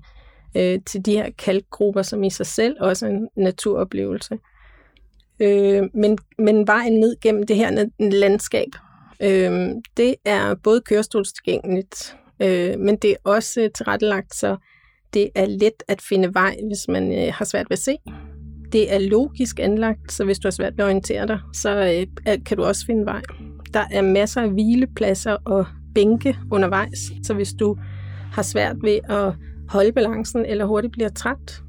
øh, 0.58 0.80
til 0.86 1.06
de 1.06 1.12
her 1.12 1.30
kalkgrupper, 1.38 2.02
som 2.02 2.24
i 2.24 2.30
sig 2.30 2.46
selv 2.46 2.76
også 2.80 3.06
er 3.06 3.10
en 3.10 3.28
naturoplevelse. 3.36 4.38
Øh, 5.40 5.84
men, 5.94 6.18
men 6.38 6.68
vejen 6.68 7.00
ned 7.00 7.16
gennem 7.22 7.46
det 7.46 7.56
her 7.56 7.88
landskab, 8.00 8.70
øh, 9.22 9.70
det 9.98 10.16
er 10.26 10.56
både 10.56 10.82
kørestolstilgængeligt, 10.82 12.18
øh, 12.40 12.80
men 12.80 12.96
det 12.96 13.12
er 13.12 13.16
også 13.24 13.70
tilrettelagt, 13.76 14.36
så 14.36 14.58
det 15.14 15.30
er 15.36 15.46
let 15.46 15.84
at 15.88 16.02
finde 16.02 16.34
vej, 16.34 16.58
hvis 16.68 16.88
man 16.88 17.12
øh, 17.12 17.34
har 17.34 17.46
svært 17.46 17.70
ved 17.70 17.78
at 17.78 17.84
se. 17.84 17.98
Det 18.72 18.94
er 18.94 19.00
logisk 19.00 19.60
anlagt, 19.60 20.12
så 20.12 20.26
hvis 20.26 20.40
du 20.40 20.48
har 20.48 20.52
svært 20.52 20.78
ved 20.78 20.84
at 20.84 20.88
orientere 20.88 21.28
dig, 21.28 21.40
så 21.54 22.06
øh, 22.28 22.38
kan 22.46 22.58
du 22.58 22.64
også 22.64 22.86
finde 22.86 23.06
vej. 23.06 23.22
Der 23.74 23.84
er 23.92 24.02
masser 24.02 24.42
af 24.42 24.50
hvilepladser 24.50 25.38
og 25.46 25.66
bænke 25.96 26.38
undervejs, 26.52 27.00
så 27.24 27.34
hvis 27.34 27.54
du 27.54 27.78
har 28.32 28.42
svært 28.42 28.76
ved 28.84 29.00
at 29.10 29.34
holde 29.70 29.92
balancen, 29.92 30.46
eller 30.46 30.66
hurtigt 30.66 30.94
bliver 30.94 31.10
træt, 31.10 31.62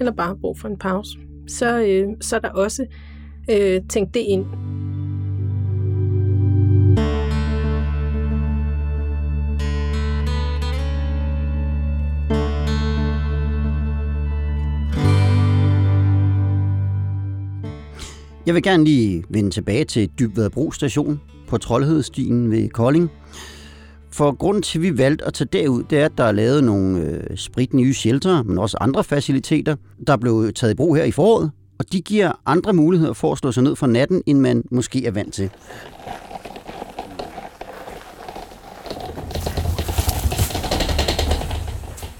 eller 0.00 0.12
bare 0.12 0.26
har 0.26 0.38
brug 0.40 0.58
for 0.58 0.68
en 0.68 0.78
pause, 0.78 1.18
så, 1.48 1.84
øh, 1.84 2.08
så 2.20 2.36
er 2.36 2.40
der 2.40 2.48
også 2.48 2.86
øh, 3.50 3.80
tænkt 3.88 4.14
det 4.14 4.20
ind. 4.20 4.44
Jeg 18.46 18.54
vil 18.54 18.62
gerne 18.62 18.84
lige 18.84 19.24
vende 19.28 19.50
tilbage 19.50 19.84
til 19.84 20.10
Dybvadbro 20.18 20.72
station 20.72 21.20
på 21.48 21.58
Troldhedstien 21.58 22.50
ved 22.50 22.68
Kolding. 22.68 23.10
For 24.10 24.32
grunden 24.32 24.62
til, 24.62 24.78
at 24.78 24.82
vi 24.82 24.98
valgte 24.98 25.24
at 25.24 25.34
tage 25.34 25.48
derud, 25.52 25.82
det 25.82 25.98
er, 25.98 26.04
at 26.04 26.12
der 26.18 26.24
er 26.24 26.32
lavet 26.32 26.64
nogle 26.64 27.00
øh, 27.00 27.36
sprit 27.36 27.74
nye 27.74 27.94
shelter, 27.94 28.42
men 28.42 28.58
også 28.58 28.76
andre 28.80 29.04
faciliteter, 29.04 29.76
der 30.06 30.16
blev 30.16 30.52
taget 30.52 30.72
i 30.72 30.76
brug 30.76 30.96
her 30.96 31.04
i 31.04 31.10
foråret. 31.10 31.50
Og 31.78 31.92
de 31.92 32.00
giver 32.00 32.32
andre 32.46 32.72
muligheder 32.72 33.12
for 33.12 33.32
at 33.32 33.38
slå 33.38 33.52
sig 33.52 33.62
ned 33.62 33.76
for 33.76 33.86
natten, 33.86 34.22
end 34.26 34.40
man 34.40 34.64
måske 34.70 35.06
er 35.06 35.10
vant 35.10 35.34
til. 35.34 35.50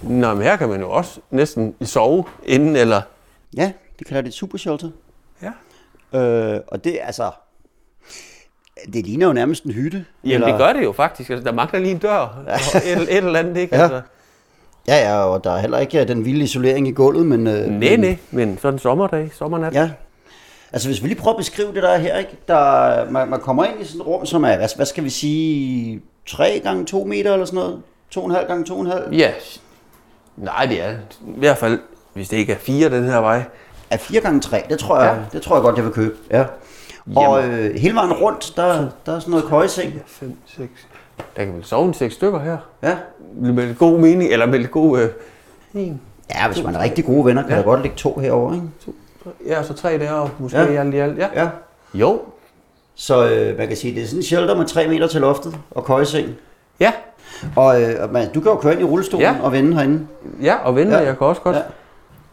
Nå, 0.03 0.35
men 0.35 0.43
her 0.43 0.57
kan 0.57 0.69
man 0.69 0.81
jo 0.81 0.91
også 0.91 1.21
næsten 1.31 1.75
sove 1.83 2.25
inden, 2.47 2.77
eller... 2.77 3.03
Ja, 3.57 3.73
det 3.99 4.07
kalder 4.07 4.21
det 4.23 4.29
et 4.29 4.35
supershelter. 4.35 4.89
Ja. 4.89 5.04
Øh, 6.15 6.61
og 6.69 6.85
det 6.85 6.99
altså... 7.03 7.31
Det 8.93 9.07
ligner 9.07 9.27
jo 9.27 9.33
nærmest 9.33 9.65
en 9.65 9.71
hytte. 9.71 10.05
Jamen, 10.25 10.49
det 10.49 10.59
gør 10.59 10.73
det 10.73 10.85
jo 10.85 10.93
faktisk. 10.93 11.31
Altså, 11.31 11.45
der 11.45 11.53
mangler 11.53 11.81
lige 11.81 11.91
en 11.93 11.99
dør 11.99 12.19
og 12.75 12.81
et, 12.87 13.03
et 13.03 13.17
eller 13.17 13.39
andet, 13.39 13.57
ikke? 13.57 13.77
Ja. 13.77 13.83
Altså, 13.83 14.01
Ja, 14.89 14.97
ja, 15.11 15.25
og 15.25 15.45
der 15.45 15.51
er 15.53 15.59
heller 15.59 15.79
ikke 15.79 16.01
øh, 16.01 16.09
den 16.09 16.25
vilde 16.25 16.45
isolering 16.45 16.89
i 16.89 16.91
gulvet, 16.93 17.27
men... 17.27 17.47
Øh, 17.47 17.67
nej, 17.67 17.97
nej, 17.97 18.17
men 18.31 18.59
sådan 18.59 18.75
en 18.75 18.79
sommerdag, 18.79 19.31
sommernat. 19.35 19.75
Ja. 19.75 19.91
Altså, 20.73 20.89
hvis 20.89 21.03
vi 21.03 21.09
lige 21.09 21.19
prøver 21.19 21.35
at 21.35 21.39
beskrive 21.39 21.75
det 21.75 21.83
der 21.83 21.97
her, 21.97 22.19
ikke? 22.19 22.31
Der, 22.49 23.11
man, 23.11 23.29
man 23.29 23.41
kommer 23.41 23.65
ind 23.65 23.81
i 23.81 23.85
sådan 23.85 24.01
et 24.01 24.07
rum, 24.07 24.27
som 24.27 24.45
er, 24.45 24.57
hvad, 24.57 24.69
hvad 24.77 24.87
skal 24.87 25.05
vi 25.05 25.11
sige, 25.11 26.01
3 26.27 26.61
gange 26.65 26.85
2 26.85 27.05
meter 27.05 27.33
eller 27.33 27.47
sådan 27.47 27.57
noget? 27.57 27.83
2,5 28.41 28.47
gange 28.47 28.91
2,5? 28.93 29.15
Ja. 29.15 29.33
Nej, 30.37 30.67
det 30.67 30.83
er 30.83 30.91
i 31.37 31.39
hvert 31.39 31.59
fald, 31.59 31.79
hvis 32.13 32.29
det 32.29 32.37
ikke 32.37 32.53
er 32.53 32.59
fire 32.59 32.91
den 32.91 33.05
her 33.05 33.19
vej. 33.19 33.43
Er 33.91 33.97
4 33.97 34.21
gange 34.21 34.41
3, 34.41 34.63
det 34.69 34.79
tror 34.79 35.01
jeg, 35.01 35.17
Ja. 35.17 35.23
det 35.39 35.43
tror 35.43 35.57
jeg 35.57 35.63
godt, 35.63 35.77
jeg 35.77 35.85
vil 35.85 35.93
købe. 35.93 36.15
Ja. 36.31 36.45
Og 37.17 37.45
øh, 37.49 37.75
hele 37.75 37.95
vejen 37.95 38.13
rundt, 38.13 38.53
der, 38.57 38.87
der 39.07 39.15
er 39.17 39.19
sådan 39.19 39.31
noget 39.31 39.45
køjeseng. 39.47 39.93
5, 40.07 40.37
6. 40.47 40.71
Der 41.37 41.45
kan 41.45 41.55
vel 41.55 41.65
sove 41.65 41.87
en 41.89 41.95
seks 41.95 42.15
stykker 42.15 42.41
her. 42.41 42.57
Ja. 42.83 42.97
Med 43.35 43.75
god 43.75 43.99
mening, 43.99 44.33
eller 44.33 44.47
med 44.47 44.67
god... 44.71 44.99
Øh, 45.01 45.09
en, 45.75 46.01
Ja, 46.31 46.49
hvis 46.49 46.65
man 46.65 46.75
er 46.75 46.81
rigtig 46.83 47.05
gode 47.05 47.25
venner, 47.25 47.43
kan 47.43 47.51
ja. 47.51 47.57
der 47.57 47.63
godt 47.63 47.83
ligge 47.83 47.97
to 47.97 48.15
herovre, 48.19 48.55
ikke? 48.55 48.67
to, 48.85 48.95
ja, 49.47 49.63
så 49.63 49.73
tre 49.75 49.99
deroppe, 49.99 50.33
måske 50.39 50.59
Ja. 50.59 50.81
alt 50.81 50.95
i 50.95 50.99
alt. 50.99 51.19
Ja. 51.19 51.29
Ja. 51.35 51.49
Jo. 51.95 52.21
Så 52.95 53.29
øh, 53.29 53.59
man 53.59 53.69
kan 53.69 53.77
sige, 53.77 53.95
det 53.95 54.03
er 54.03 54.07
sådan 54.07 54.19
en 54.19 54.23
shelter 54.23 54.57
med 54.57 54.67
3 54.67 54.89
meter 54.89 55.07
til 55.07 55.21
loftet 55.21 55.57
og 55.71 55.85
køjeseng. 55.85 56.29
Ja. 56.81 56.93
Og 57.57 57.83
øh, 57.83 58.13
man, 58.13 58.33
du 58.33 58.41
kan 58.41 58.53
jo 58.53 58.57
køre 58.59 58.73
ind 58.73 58.81
i 58.81 58.85
rullestolen 58.85 59.21
Ja. 59.27 59.35
og 59.43 59.53
vende 59.53 59.75
herinde. 59.77 60.07
Ja, 60.43 60.55
og 60.57 60.77
venner, 60.77 60.93
Ja. 60.97 61.01
ja. 61.01 61.07
jeg 61.09 61.19
kan 61.19 61.27
også 61.27 61.41
godt. 61.43 61.57
Ja. 61.57 61.63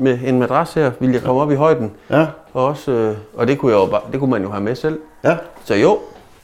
Med 0.01 0.19
en 0.23 0.39
madras 0.39 0.73
her, 0.73 0.91
vil 0.99 1.11
jeg 1.11 1.21
komme 1.21 1.41
op 1.41 1.51
i 1.51 1.55
højden. 1.55 1.91
Ja. 2.09 2.27
Og, 2.53 2.65
også, 2.65 2.91
øh, 2.91 3.17
og 3.33 3.47
det 3.47 3.59
kunne, 3.59 3.71
jeg 3.71 3.79
jo 3.79 3.85
bare, 3.85 4.01
det 4.11 4.19
kunne 4.19 4.29
man 4.31 4.41
jo 4.43 4.49
have 4.51 4.63
med 4.63 4.75
selv. 4.75 4.99
Ja. 5.23 5.37
Så 5.65 5.75
jo, 5.75 5.99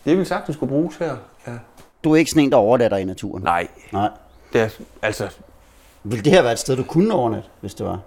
det 0.06 0.18
vil 0.18 0.26
sagtens 0.26 0.56
skulle 0.56 0.70
bruges 0.70 0.96
her. 0.96 1.16
Ja. 1.48 1.52
Du 2.04 2.12
er 2.12 2.16
ikke 2.16 2.32
sådan 2.32 2.44
en, 2.44 2.52
der 2.52 2.58
overnatter 2.58 2.98
i 2.98 3.04
naturen? 3.04 3.44
Nej, 3.44 3.68
Nej. 3.92 4.10
det 4.54 4.62
er, 4.62 4.70
altså, 5.02 5.28
Vil 6.04 6.26
det 6.26 6.34
her 6.34 6.42
være 6.42 6.52
et 6.54 6.60
sted, 6.60 6.76
du 6.78 6.84
kunne 6.84 7.14
overnatte, 7.14 7.50
hvis 7.62 7.74
det 7.74 7.86
var? 7.86 8.00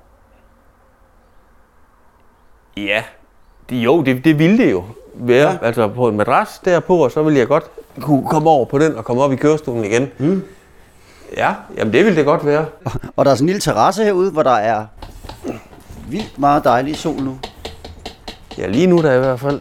ja, 2.77 3.03
det, 3.71 3.77
jo, 3.77 4.03
det, 4.03 4.25
det 4.25 4.39
ville 4.39 4.59
det 4.59 4.71
jo 4.71 4.85
være. 5.15 5.51
Ja. 5.51 5.59
Altså 5.63 5.89
på 5.89 6.09
en 6.09 6.17
madras 6.17 6.61
derpå, 6.65 7.05
og 7.05 7.11
så 7.11 7.23
ville 7.23 7.39
jeg 7.39 7.49
godt 7.49 7.65
kunne 8.01 8.29
komme 8.29 8.51
over 8.51 8.65
på 8.65 8.79
den 8.79 8.97
og 8.97 9.05
komme 9.05 9.23
op 9.23 9.33
i 9.33 9.37
kørestolen 9.37 9.85
igen. 9.85 10.09
Mm. 10.19 10.43
Ja, 11.37 11.55
jamen 11.77 11.93
det 11.93 12.05
ville 12.05 12.17
det 12.17 12.25
godt 12.25 12.47
være. 12.47 12.67
Og 13.17 13.25
der 13.25 13.31
er 13.31 13.35
sådan 13.35 13.45
en 13.45 13.47
lille 13.47 13.61
terrasse 13.61 14.05
herude, 14.05 14.31
hvor 14.31 14.43
der 14.43 14.51
er 14.51 14.87
vildt 16.11 16.39
meget 16.39 16.65
dejlig 16.65 16.97
sol 16.97 17.23
nu. 17.23 17.39
Ja, 18.59 18.67
lige 18.67 18.87
nu 18.87 19.03
der 19.03 19.15
i 19.15 19.19
hvert 19.19 19.41
fald. 19.41 19.61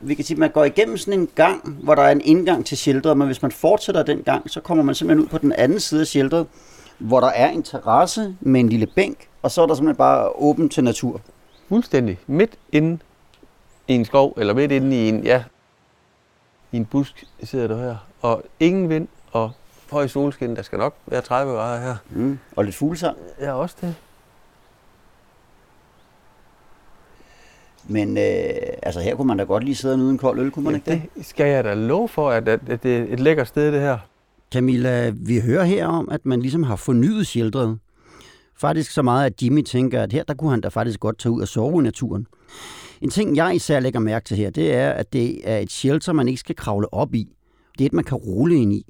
Vi 0.00 0.14
kan 0.14 0.24
sige, 0.24 0.34
at 0.34 0.38
man 0.38 0.50
går 0.50 0.64
igennem 0.64 0.96
sådan 0.96 1.20
en 1.20 1.28
gang, 1.34 1.78
hvor 1.82 1.94
der 1.94 2.02
er 2.02 2.10
en 2.10 2.20
indgang 2.20 2.66
til 2.66 2.78
shelteret, 2.78 3.16
men 3.16 3.26
hvis 3.26 3.42
man 3.42 3.52
fortsætter 3.52 4.02
den 4.02 4.22
gang, 4.22 4.50
så 4.50 4.60
kommer 4.60 4.84
man 4.84 4.94
simpelthen 4.94 5.24
ud 5.24 5.28
på 5.28 5.38
den 5.38 5.52
anden 5.52 5.80
side 5.80 6.00
af 6.00 6.06
shelteret, 6.06 6.46
hvor 6.98 7.20
der 7.20 7.28
er 7.28 7.50
en 7.50 7.62
terrasse 7.62 8.36
med 8.40 8.60
en 8.60 8.68
lille 8.68 8.86
bænk, 8.86 9.28
og 9.42 9.50
så 9.50 9.62
er 9.62 9.66
der 9.66 9.74
simpelthen 9.74 9.96
bare 9.96 10.28
åben 10.28 10.68
til 10.68 10.84
natur. 10.84 11.20
Fuldstændig. 11.68 12.18
Midt 12.26 12.50
inde 12.72 12.98
i 13.88 13.94
en 13.94 14.04
skov, 14.04 14.34
eller 14.36 14.54
midt 14.54 14.72
inde 14.72 14.96
i 14.96 15.08
en, 15.08 15.24
ja, 15.24 15.44
i 16.72 16.76
en 16.76 16.84
busk 16.84 17.24
sidder 17.42 17.66
du 17.68 17.76
her. 17.76 17.96
Og 18.22 18.42
ingen 18.60 18.88
vind 18.88 19.08
og 19.32 19.50
høj 19.90 20.06
solskin. 20.06 20.56
Der 20.56 20.62
skal 20.62 20.78
nok 20.78 20.94
være 21.06 21.20
30 21.20 21.52
grader 21.52 21.80
her. 21.80 21.96
Mm. 22.10 22.38
Og 22.56 22.64
lidt 22.64 22.76
fuglesang. 22.76 23.16
Ja, 23.40 23.52
også 23.52 23.76
det. 23.80 23.94
Men 27.86 28.18
øh, 28.18 28.22
altså 28.82 29.00
her 29.00 29.14
kunne 29.16 29.26
man 29.26 29.36
da 29.38 29.44
godt 29.44 29.64
lige 29.64 29.74
sidde 29.74 29.94
og 29.94 29.98
nyde 29.98 30.10
en 30.10 30.18
kold 30.18 30.38
øl, 30.40 30.50
kunne 30.50 30.64
man 30.64 30.82
Ja, 30.86 30.92
ikke 30.92 31.02
det? 31.04 31.10
det 31.16 31.26
skal 31.26 31.46
jeg 31.46 31.64
da 31.64 31.74
love 31.74 32.08
for, 32.08 32.30
at, 32.30 32.48
at, 32.48 32.60
at 32.68 32.82
det 32.82 32.96
er 32.96 33.04
et 33.10 33.20
lækkert 33.20 33.48
sted, 33.48 33.72
det 33.72 33.80
her. 33.80 33.98
Camilla, 34.52 35.10
vi 35.16 35.40
hører 35.40 35.64
her 35.64 35.86
om, 35.86 36.08
at 36.10 36.26
man 36.26 36.40
ligesom 36.40 36.62
har 36.62 36.76
fornyet 36.76 37.26
shelteret. 37.26 37.78
Faktisk 38.56 38.90
så 38.90 39.02
meget, 39.02 39.26
at 39.26 39.42
Jimmy 39.42 39.62
tænker, 39.62 40.02
at 40.02 40.12
her 40.12 40.22
der 40.22 40.34
kunne 40.34 40.50
han 40.50 40.60
da 40.60 40.68
faktisk 40.68 41.00
godt 41.00 41.18
tage 41.18 41.32
ud 41.32 41.42
og 41.42 41.48
sove 41.48 41.80
i 41.80 41.84
naturen. 41.84 42.26
En 43.02 43.10
ting, 43.10 43.36
jeg 43.36 43.54
især 43.54 43.80
lægger 43.80 44.00
mærke 44.00 44.24
til 44.24 44.36
her, 44.36 44.50
det 44.50 44.74
er, 44.74 44.90
at 44.90 45.12
det 45.12 45.40
er 45.50 45.58
et 45.58 45.72
shelter, 45.72 46.12
man 46.12 46.28
ikke 46.28 46.40
skal 46.40 46.56
kravle 46.56 46.94
op 46.94 47.14
i. 47.14 47.28
Det 47.78 47.84
er 47.84 47.86
et, 47.86 47.92
man 47.92 48.04
kan 48.04 48.16
rulle 48.16 48.56
ind 48.56 48.72
i. 48.72 48.86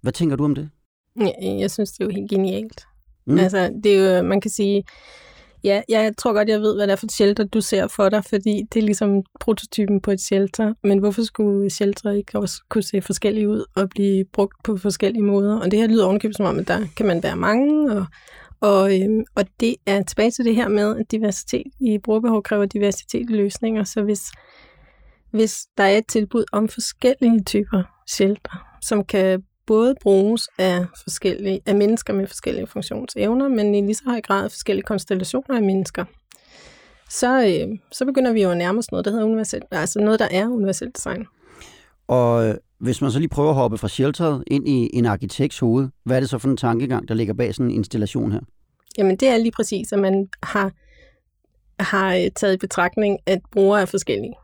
Hvad 0.00 0.12
tænker 0.12 0.36
du 0.36 0.44
om 0.44 0.54
det? 0.54 0.70
Ja, 1.20 1.30
jeg 1.58 1.70
synes, 1.70 1.92
det 1.92 2.00
er 2.00 2.04
jo 2.04 2.10
helt 2.10 2.30
genialt. 2.30 2.84
Mm. 3.26 3.38
Altså, 3.38 3.70
det 3.84 3.96
er 3.98 4.16
jo, 4.16 4.22
man 4.22 4.40
kan 4.40 4.50
sige, 4.50 4.84
ja, 5.64 5.82
jeg 5.88 6.12
tror 6.18 6.32
godt, 6.32 6.48
jeg 6.48 6.60
ved, 6.60 6.74
hvad 6.76 6.86
det 6.86 6.92
er 6.92 6.96
for 6.96 7.06
et 7.06 7.12
shelter, 7.12 7.44
du 7.44 7.60
ser 7.60 7.86
for 7.86 8.08
dig, 8.08 8.24
fordi 8.24 8.62
det 8.72 8.80
er 8.80 8.84
ligesom 8.84 9.22
prototypen 9.40 10.00
på 10.00 10.10
et 10.10 10.20
shelter. 10.20 10.74
Men 10.82 10.98
hvorfor 10.98 11.22
skulle 11.22 11.70
shelter 11.70 12.10
ikke 12.10 12.38
også 12.38 12.62
kunne 12.68 12.82
se 12.82 13.02
forskellige 13.02 13.48
ud 13.48 13.64
og 13.76 13.88
blive 13.88 14.24
brugt 14.32 14.54
på 14.64 14.76
forskellige 14.76 15.22
måder? 15.22 15.60
Og 15.60 15.70
det 15.70 15.78
her 15.78 15.86
lyder 15.86 16.06
ovenkøbet 16.06 16.36
som 16.36 16.46
om, 16.46 16.58
at 16.58 16.68
der 16.68 16.86
kan 16.96 17.06
man 17.06 17.22
være 17.22 17.36
mange, 17.36 17.92
og, 17.92 18.06
og, 18.60 19.00
øhm, 19.00 19.24
og 19.34 19.44
det 19.60 19.76
er 19.86 20.02
tilbage 20.02 20.30
til 20.30 20.44
det 20.44 20.54
her 20.54 20.68
med, 20.68 20.96
at 20.96 21.10
diversitet 21.10 21.72
i 21.80 21.98
brugerbehov 21.98 22.42
kræver 22.42 22.66
diversitet 22.66 23.30
i 23.30 23.32
løsninger. 23.32 23.84
Så 23.84 24.02
hvis, 24.02 24.22
hvis 25.30 25.66
der 25.78 25.84
er 25.84 25.98
et 25.98 26.06
tilbud 26.08 26.44
om 26.52 26.68
forskellige 26.68 27.42
typer 27.42 27.82
shelter, 28.06 28.76
som 28.82 29.04
kan 29.04 29.42
både 29.72 29.94
bruges 30.02 30.48
af, 30.58 30.86
forskellige, 31.02 31.60
af 31.66 31.74
mennesker 31.74 32.12
med 32.12 32.26
forskellige 32.26 32.66
funktionsevner, 32.66 33.48
men 33.48 33.74
i 33.74 33.80
lige 33.80 33.94
så 33.94 34.02
høj 34.06 34.20
grad 34.20 34.48
forskellige 34.50 34.84
konstellationer 34.84 35.56
af 35.56 35.62
mennesker, 35.62 36.04
så, 37.10 37.44
øh, 37.46 37.78
så 37.92 38.04
begynder 38.04 38.32
vi 38.32 38.42
jo 38.42 38.50
at 38.50 38.56
nærme 38.56 38.78
os 38.78 38.90
noget, 38.90 39.04
der 39.04 39.10
hedder 39.10 39.24
universelt, 39.24 39.64
altså 39.70 39.98
noget, 40.00 40.20
der 40.20 40.28
er 40.30 40.48
universelt 40.48 40.96
design. 40.96 41.26
Og 42.08 42.48
øh, 42.48 42.54
hvis 42.78 43.02
man 43.02 43.10
så 43.10 43.18
lige 43.18 43.28
prøver 43.28 43.48
at 43.48 43.54
hoppe 43.54 43.78
fra 43.78 43.88
shelteret 43.88 44.44
ind 44.46 44.68
i 44.68 44.90
en 44.92 45.06
arkitekts 45.06 45.58
hoved, 45.58 45.88
hvad 46.04 46.16
er 46.16 46.20
det 46.20 46.30
så 46.30 46.38
for 46.38 46.48
en 46.48 46.56
tankegang, 46.56 47.08
der 47.08 47.14
ligger 47.14 47.34
bag 47.34 47.54
sådan 47.54 47.70
en 47.70 47.76
installation 47.76 48.32
her? 48.32 48.40
Jamen 48.98 49.16
det 49.16 49.28
er 49.28 49.36
lige 49.36 49.52
præcis, 49.52 49.92
at 49.92 49.98
man 49.98 50.28
har, 50.42 50.72
har 51.80 52.14
øh, 52.14 52.30
taget 52.36 52.54
i 52.54 52.56
betragtning, 52.56 53.18
at 53.26 53.38
brugere 53.52 53.80
er 53.82 53.86
forskellige. 53.86 54.34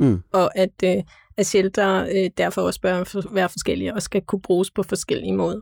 Mm. 0.00 0.22
Og 0.32 0.58
at, 0.58 0.82
øh, 0.84 1.02
at 1.36 1.46
shelter 1.46 2.04
øh, 2.04 2.30
derfor 2.38 2.62
også 2.62 2.80
bør 2.80 3.04
for- 3.04 3.34
være 3.34 3.48
forskellige 3.48 3.94
og 3.94 4.02
skal 4.02 4.22
kunne 4.22 4.42
bruges 4.42 4.70
på 4.70 4.82
forskellige 4.82 5.36
måder. 5.36 5.60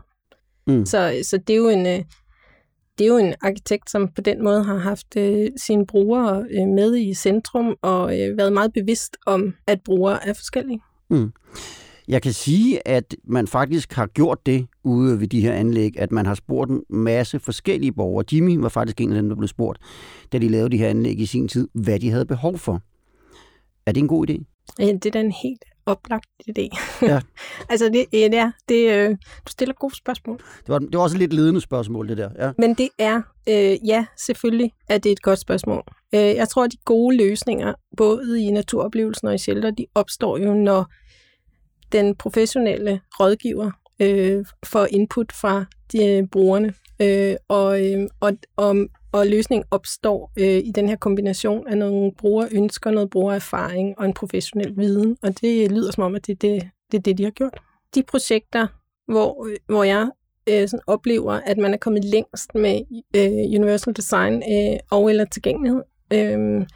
Mm. 0.66 0.86
Så, 0.86 1.20
så 1.22 1.38
det 1.38 1.52
er 1.52 1.56
jo 1.58 1.68
en... 1.68 1.86
Øh, 1.86 2.04
det 2.98 3.04
er 3.04 3.08
jo 3.08 3.16
en 3.16 3.34
arkitekt, 3.42 3.90
som 3.90 4.08
på 4.08 4.20
den 4.20 4.44
måde 4.44 4.64
har 4.64 4.76
haft 4.76 5.16
øh, 5.16 5.50
sine 5.56 5.86
brugere 5.86 6.46
øh, 6.50 6.68
med 6.68 6.96
i 6.96 7.14
centrum 7.14 7.76
og 7.82 8.20
øh, 8.20 8.38
været 8.38 8.52
meget 8.52 8.72
bevidst 8.72 9.16
om, 9.26 9.54
at 9.66 9.80
brugere 9.84 10.28
er 10.28 10.32
forskellige. 10.32 10.80
Jeg 12.08 12.22
kan 12.22 12.32
sige, 12.32 12.88
at 12.88 13.16
man 13.24 13.46
faktisk 13.46 13.92
har 13.92 14.06
gjort 14.06 14.46
det 14.46 14.66
ude 14.84 15.20
ved 15.20 15.28
de 15.28 15.40
her 15.40 15.52
anlæg, 15.52 15.98
at 15.98 16.12
man 16.12 16.26
har 16.26 16.34
spurgt 16.34 16.70
en 16.70 16.82
masse 16.90 17.38
forskellige 17.38 17.92
borgere. 17.92 18.24
Jimmy 18.32 18.56
var 18.56 18.68
faktisk 18.68 19.00
en 19.00 19.12
af 19.12 19.16
dem, 19.22 19.28
der 19.28 19.36
blev 19.36 19.48
spurgt, 19.48 19.78
da 20.32 20.38
de 20.38 20.48
lavede 20.48 20.70
de 20.70 20.78
her 20.78 20.88
anlæg 20.88 21.20
i 21.20 21.26
sin 21.26 21.48
tid, 21.48 21.68
hvad 21.74 22.00
de 22.00 22.10
havde 22.10 22.26
behov 22.26 22.58
for. 22.58 22.80
Er 23.86 23.92
det 23.92 24.00
en 24.00 24.08
god 24.08 24.30
idé? 24.30 24.51
Det 24.76 25.06
er 25.06 25.10
da 25.10 25.20
en 25.20 25.32
helt 25.32 25.64
oplagt 25.86 26.26
idé. 26.48 26.68
Ja. 27.02 27.20
altså, 27.70 27.88
det, 27.88 28.06
ja, 28.12 28.28
det 28.28 28.34
er, 28.34 28.50
det, 28.68 28.92
øh, 28.92 29.10
du 29.46 29.50
stiller 29.50 29.74
gode 29.74 29.96
spørgsmål. 29.96 30.36
Det 30.36 30.68
var, 30.68 30.78
det 30.78 30.94
var 30.94 31.00
også 31.02 31.16
et 31.16 31.18
lidt 31.18 31.32
ledende 31.32 31.60
spørgsmål, 31.60 32.08
det 32.08 32.18
der. 32.18 32.30
Ja. 32.38 32.52
Men 32.58 32.74
det 32.74 32.88
er, 32.98 33.22
øh, 33.48 33.88
ja, 33.88 34.06
selvfølgelig 34.18 34.72
er 34.88 34.98
det 34.98 35.12
et 35.12 35.22
godt 35.22 35.38
spørgsmål. 35.38 35.82
Øh, 36.14 36.20
jeg 36.20 36.48
tror, 36.48 36.64
at 36.64 36.72
de 36.72 36.76
gode 36.84 37.16
løsninger, 37.16 37.74
både 37.96 38.42
i 38.42 38.50
naturoplevelsen 38.50 39.28
og 39.28 39.34
i 39.34 39.38
shelter, 39.38 39.70
de 39.70 39.86
opstår 39.94 40.38
jo, 40.38 40.54
når 40.54 40.86
den 41.92 42.16
professionelle 42.16 43.00
rådgiver 43.20 43.70
øh, 44.00 44.44
får 44.66 44.86
input 44.90 45.32
fra 45.32 45.64
de 45.92 46.06
øh, 46.06 46.28
brugerne. 46.32 46.74
Øh, 47.00 47.36
og, 47.48 47.92
øh, 47.92 48.08
og, 48.20 48.32
og, 48.56 48.76
og 49.12 49.26
løsningen 49.26 49.64
opstår 49.70 50.32
øh, 50.38 50.58
i 50.64 50.72
den 50.74 50.88
her 50.88 50.96
kombination 50.96 51.68
af 51.68 51.78
nogle 51.78 52.12
brugerønsker, 52.18 52.90
noget 52.90 53.10
brugererfaring 53.10 53.98
og 53.98 54.04
en 54.04 54.14
professionel 54.14 54.76
viden. 54.76 55.16
Og 55.22 55.40
det 55.40 55.72
lyder 55.72 55.92
som 55.92 56.04
om, 56.04 56.14
at 56.14 56.26
det 56.26 56.32
er 56.32 56.36
det, 56.36 56.70
det, 56.92 56.98
er 56.98 57.02
det 57.02 57.18
de 57.18 57.24
har 57.24 57.30
gjort. 57.30 57.60
De 57.94 58.02
projekter, 58.02 58.66
hvor, 59.08 59.46
øh, 59.46 59.56
hvor 59.66 59.84
jeg 59.84 60.10
øh, 60.48 60.68
sådan 60.68 60.80
oplever, 60.86 61.32
at 61.32 61.58
man 61.58 61.74
er 61.74 61.78
kommet 61.78 62.04
længst 62.04 62.54
med 62.54 62.80
øh, 63.16 63.60
universal 63.60 63.96
design 63.96 64.34
øh, 64.34 64.78
og 64.90 65.10
eller 65.10 65.24
tilgængelighed. 65.24 65.82
Øh, 66.12 66.66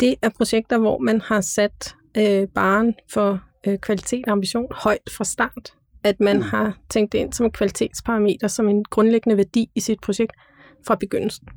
det 0.00 0.14
er 0.22 0.28
projekter, 0.36 0.78
hvor 0.78 0.98
man 0.98 1.20
har 1.20 1.40
sat 1.40 1.94
øh, 2.16 2.48
baren 2.54 2.94
for 3.10 3.40
øh, 3.66 3.78
kvalitet 3.78 4.26
og 4.26 4.32
ambition 4.32 4.66
højt 4.70 5.10
fra 5.16 5.24
start. 5.24 5.74
at 6.04 6.20
man 6.20 6.42
har 6.42 6.78
tænkt 6.90 7.12
det 7.12 7.18
ind 7.18 7.32
som 7.32 7.46
en 7.46 7.52
kvalitetsparameter, 7.52 8.48
som 8.48 8.68
en 8.68 8.84
grundlæggende 8.84 9.36
værdi 9.36 9.70
i 9.74 9.80
sit 9.80 10.00
projekt 10.00 10.32
fra 10.86 10.94
begyndelsen. 10.94 11.48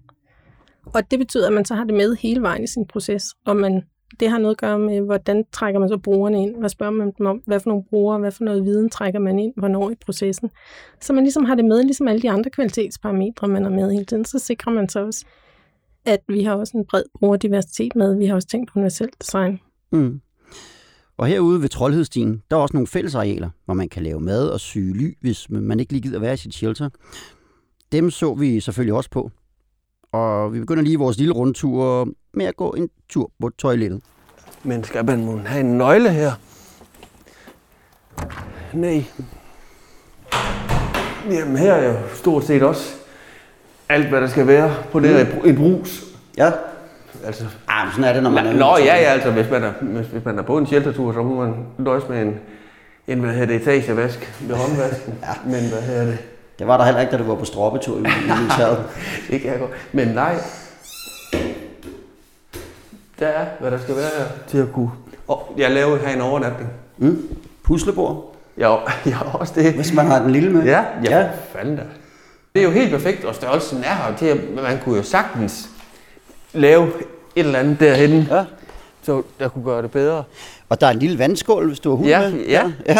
Og 0.86 1.12
det 1.12 1.20
betyder, 1.20 1.48
at 1.48 1.54
man 1.54 1.66
så 1.66 1.76
har 1.76 1.84
det 1.84 1.94
med 1.94 2.16
hele 2.16 2.42
vejen 2.42 2.64
i 2.64 2.68
sin 2.68 2.86
proces, 2.86 3.24
og 3.46 3.56
man, 3.56 3.84
det 4.20 4.30
har 4.30 4.38
noget 4.38 4.56
at 4.56 4.60
gøre 4.60 4.80
med, 4.80 5.02
hvordan 5.02 5.46
trækker 5.52 5.80
man 5.80 5.90
så 5.90 5.98
brugerne 5.98 6.44
ind, 6.44 6.56
hvad 6.60 6.70
spørger 6.70 6.94
man 6.94 7.12
dem 7.18 7.26
om, 7.26 7.42
hvad 7.46 7.60
for 7.60 7.70
nogle 7.70 7.84
brugere, 7.90 8.20
hvad 8.20 8.32
for 8.32 8.44
noget 8.44 8.66
viden 8.66 8.90
trækker 8.90 9.20
man 9.20 9.40
ind, 9.40 9.54
hvornår 9.58 9.90
i 9.90 9.96
processen. 10.06 10.50
Så 11.02 11.14
man 11.14 11.24
ligesom 11.24 11.46
har 11.46 11.56
det 11.56 11.66
med, 11.66 11.84
ligesom 11.84 12.08
alle 12.08 12.22
de 12.22 12.30
andre 12.30 12.50
kvalitetsparametre, 12.50 13.48
man 13.48 13.64
har 13.64 13.70
med 13.70 13.92
hele 13.92 14.06
tiden, 14.06 14.26
så 14.26 14.40
sikrer 14.40 14.72
man 14.74 14.90
så 14.90 15.06
også, 15.06 15.26
at 16.06 16.20
vi 16.28 16.44
har 16.44 16.56
også 16.56 16.78
en 16.78 16.86
bred 16.86 17.04
brugerdiversitet 17.20 17.96
med. 17.96 18.18
Vi 18.18 18.26
har 18.26 18.36
også 18.36 18.48
tænkt 18.48 18.72
på 18.72 18.80
universelt 18.80 19.16
design. 19.22 19.60
Mm. 19.92 20.22
Og 21.18 21.28
herude 21.28 21.62
ved 21.62 21.70
Troldhedstien, 21.70 22.44
der 22.52 22.58
er 22.58 22.62
også 22.62 22.74
nogle 22.74 22.88
fællesarealer, 22.88 23.50
hvor 23.66 23.74
man 23.74 23.90
kan 23.90 24.04
lave 24.04 24.20
mad 24.20 24.50
og 24.50 24.60
syge 24.60 24.94
ly, 24.94 25.18
hvis 25.22 25.50
man 25.50 25.80
ikke 25.80 25.92
lige 25.92 26.02
gider 26.02 26.20
være 26.20 26.34
i 26.34 26.38
sit 26.38 26.54
shelter. 26.54 26.90
Dem 27.92 28.10
så 28.10 28.34
vi 28.34 28.60
selvfølgelig 28.60 28.94
også 28.94 29.10
på. 29.10 29.32
Og 30.12 30.54
vi 30.54 30.60
begynder 30.60 30.84
lige 30.84 31.00
vores 31.00 31.18
lille 31.18 31.34
rundtur 31.34 32.08
med 32.34 32.46
at 32.46 32.56
gå 32.56 32.70
en 32.72 32.90
tur 33.10 33.32
på 33.42 33.50
toilettet. 33.58 34.02
Men 34.64 34.84
skal 34.84 35.06
man 35.06 35.42
have 35.46 35.60
en 35.60 35.78
nøgle 35.78 36.10
her? 36.10 36.32
Nej. 38.74 39.04
Jamen 41.30 41.58
her 41.58 41.74
er 41.74 41.88
jo 41.88 41.96
stort 42.14 42.44
set 42.44 42.64
også 42.64 42.94
alt, 43.90 44.10
hvad 44.10 44.22
der 44.22 44.28
skal 44.28 44.48
være 44.48 44.76
på 44.92 45.00
det 45.00 45.10
her 45.10 45.26
et 45.46 45.56
brus. 45.56 46.04
Ja. 46.38 46.52
Altså, 47.26 47.46
Ah, 47.68 47.86
men 47.86 47.92
sådan 47.92 48.04
er 48.04 48.14
det, 48.14 48.24
når 48.24 48.30
man 48.30 48.46
er 48.46 48.54
Nå, 48.54 48.78
ja, 48.78 48.96
ja, 48.96 49.12
altså 49.12 49.32
hvis 49.32 49.50
man 49.52 49.64
er, 49.64 49.72
hvis, 49.82 50.08
hvis 50.08 50.26
man 50.26 50.40
er 50.40 50.44
på 50.44 50.58
en 50.58 50.66
sheltertur, 50.66 51.14
så 51.14 51.24
må 51.24 51.36
man 51.46 51.54
nøjes 51.78 52.10
med 52.10 52.22
en, 52.22 52.40
en 53.08 53.20
hvad 53.20 53.32
hedder 53.32 53.46
det, 53.46 53.56
etagevask 53.56 54.34
ved 54.48 54.56
håndvasken. 54.56 55.14
ja. 55.28 55.34
Men 55.46 55.70
hvad 55.70 55.82
hedder 55.82 56.06
det? 56.06 56.18
Det 56.62 56.68
var 56.68 56.78
der 56.78 56.84
heller 56.86 57.02
ikke, 57.02 57.12
da 57.12 57.18
du 57.18 57.24
var 57.24 57.36
på 57.36 57.46
stroppetur 57.46 57.98
i, 57.98 58.02
militæret. 58.40 58.86
Kan 59.30 59.42
jeg. 59.46 59.60
Men 59.92 60.08
nej. 60.08 60.36
Der 63.20 63.28
er, 63.28 63.46
hvad 63.60 63.72
der 63.72 63.80
skal 63.80 63.96
være 63.96 64.10
her 64.18 64.26
til 64.48 64.58
at 64.58 64.68
kunne... 64.74 64.92
Og 65.28 65.54
jeg 65.58 65.72
laver 65.72 65.98
her 65.98 66.16
en 66.16 66.22
overnatning. 66.22 66.70
Mm. 66.98 67.28
Puslebord, 67.64 68.36
jeg 68.58 68.68
har 69.06 69.24
også 69.40 69.54
det. 69.56 69.74
hvis 69.74 69.94
man 69.94 70.06
har 70.06 70.22
den 70.22 70.32
lille 70.32 70.50
med. 70.52 70.64
Ja, 70.64 70.84
ja, 71.04 71.20
ja. 71.20 71.30
fanden 71.54 71.76
da. 71.76 71.84
Det 72.56 72.60
er 72.60 72.64
jo 72.66 72.72
helt 72.72 72.92
perfekt, 72.92 73.26
og 73.26 73.36
størrelsen 73.36 73.78
er 73.84 73.96
her 74.10 74.16
til, 74.18 74.26
at 74.26 74.38
man 74.56 74.80
kunne 74.84 74.98
jo 74.98 75.04
sagtens 75.04 75.70
lave 76.54 76.88
et 76.88 77.46
eller 77.46 77.60
andet 77.60 77.80
derhen, 77.80 78.28
ja. 78.32 78.44
så 79.04 79.24
der 79.40 79.48
kunne 79.48 79.64
gøre 79.66 79.82
det 79.82 79.92
bedre. 79.92 80.24
Og 80.70 80.82
der 80.82 80.88
er 80.88 80.92
en 80.92 81.00
lille 81.00 81.20
vandskål, 81.20 81.68
hvis 81.68 81.80
du 81.80 81.90
har 81.90 81.96
hund 81.98 82.08
Ja, 82.08 82.30
med. 82.30 82.46
ja. 82.46 82.72
ja. 82.88 82.98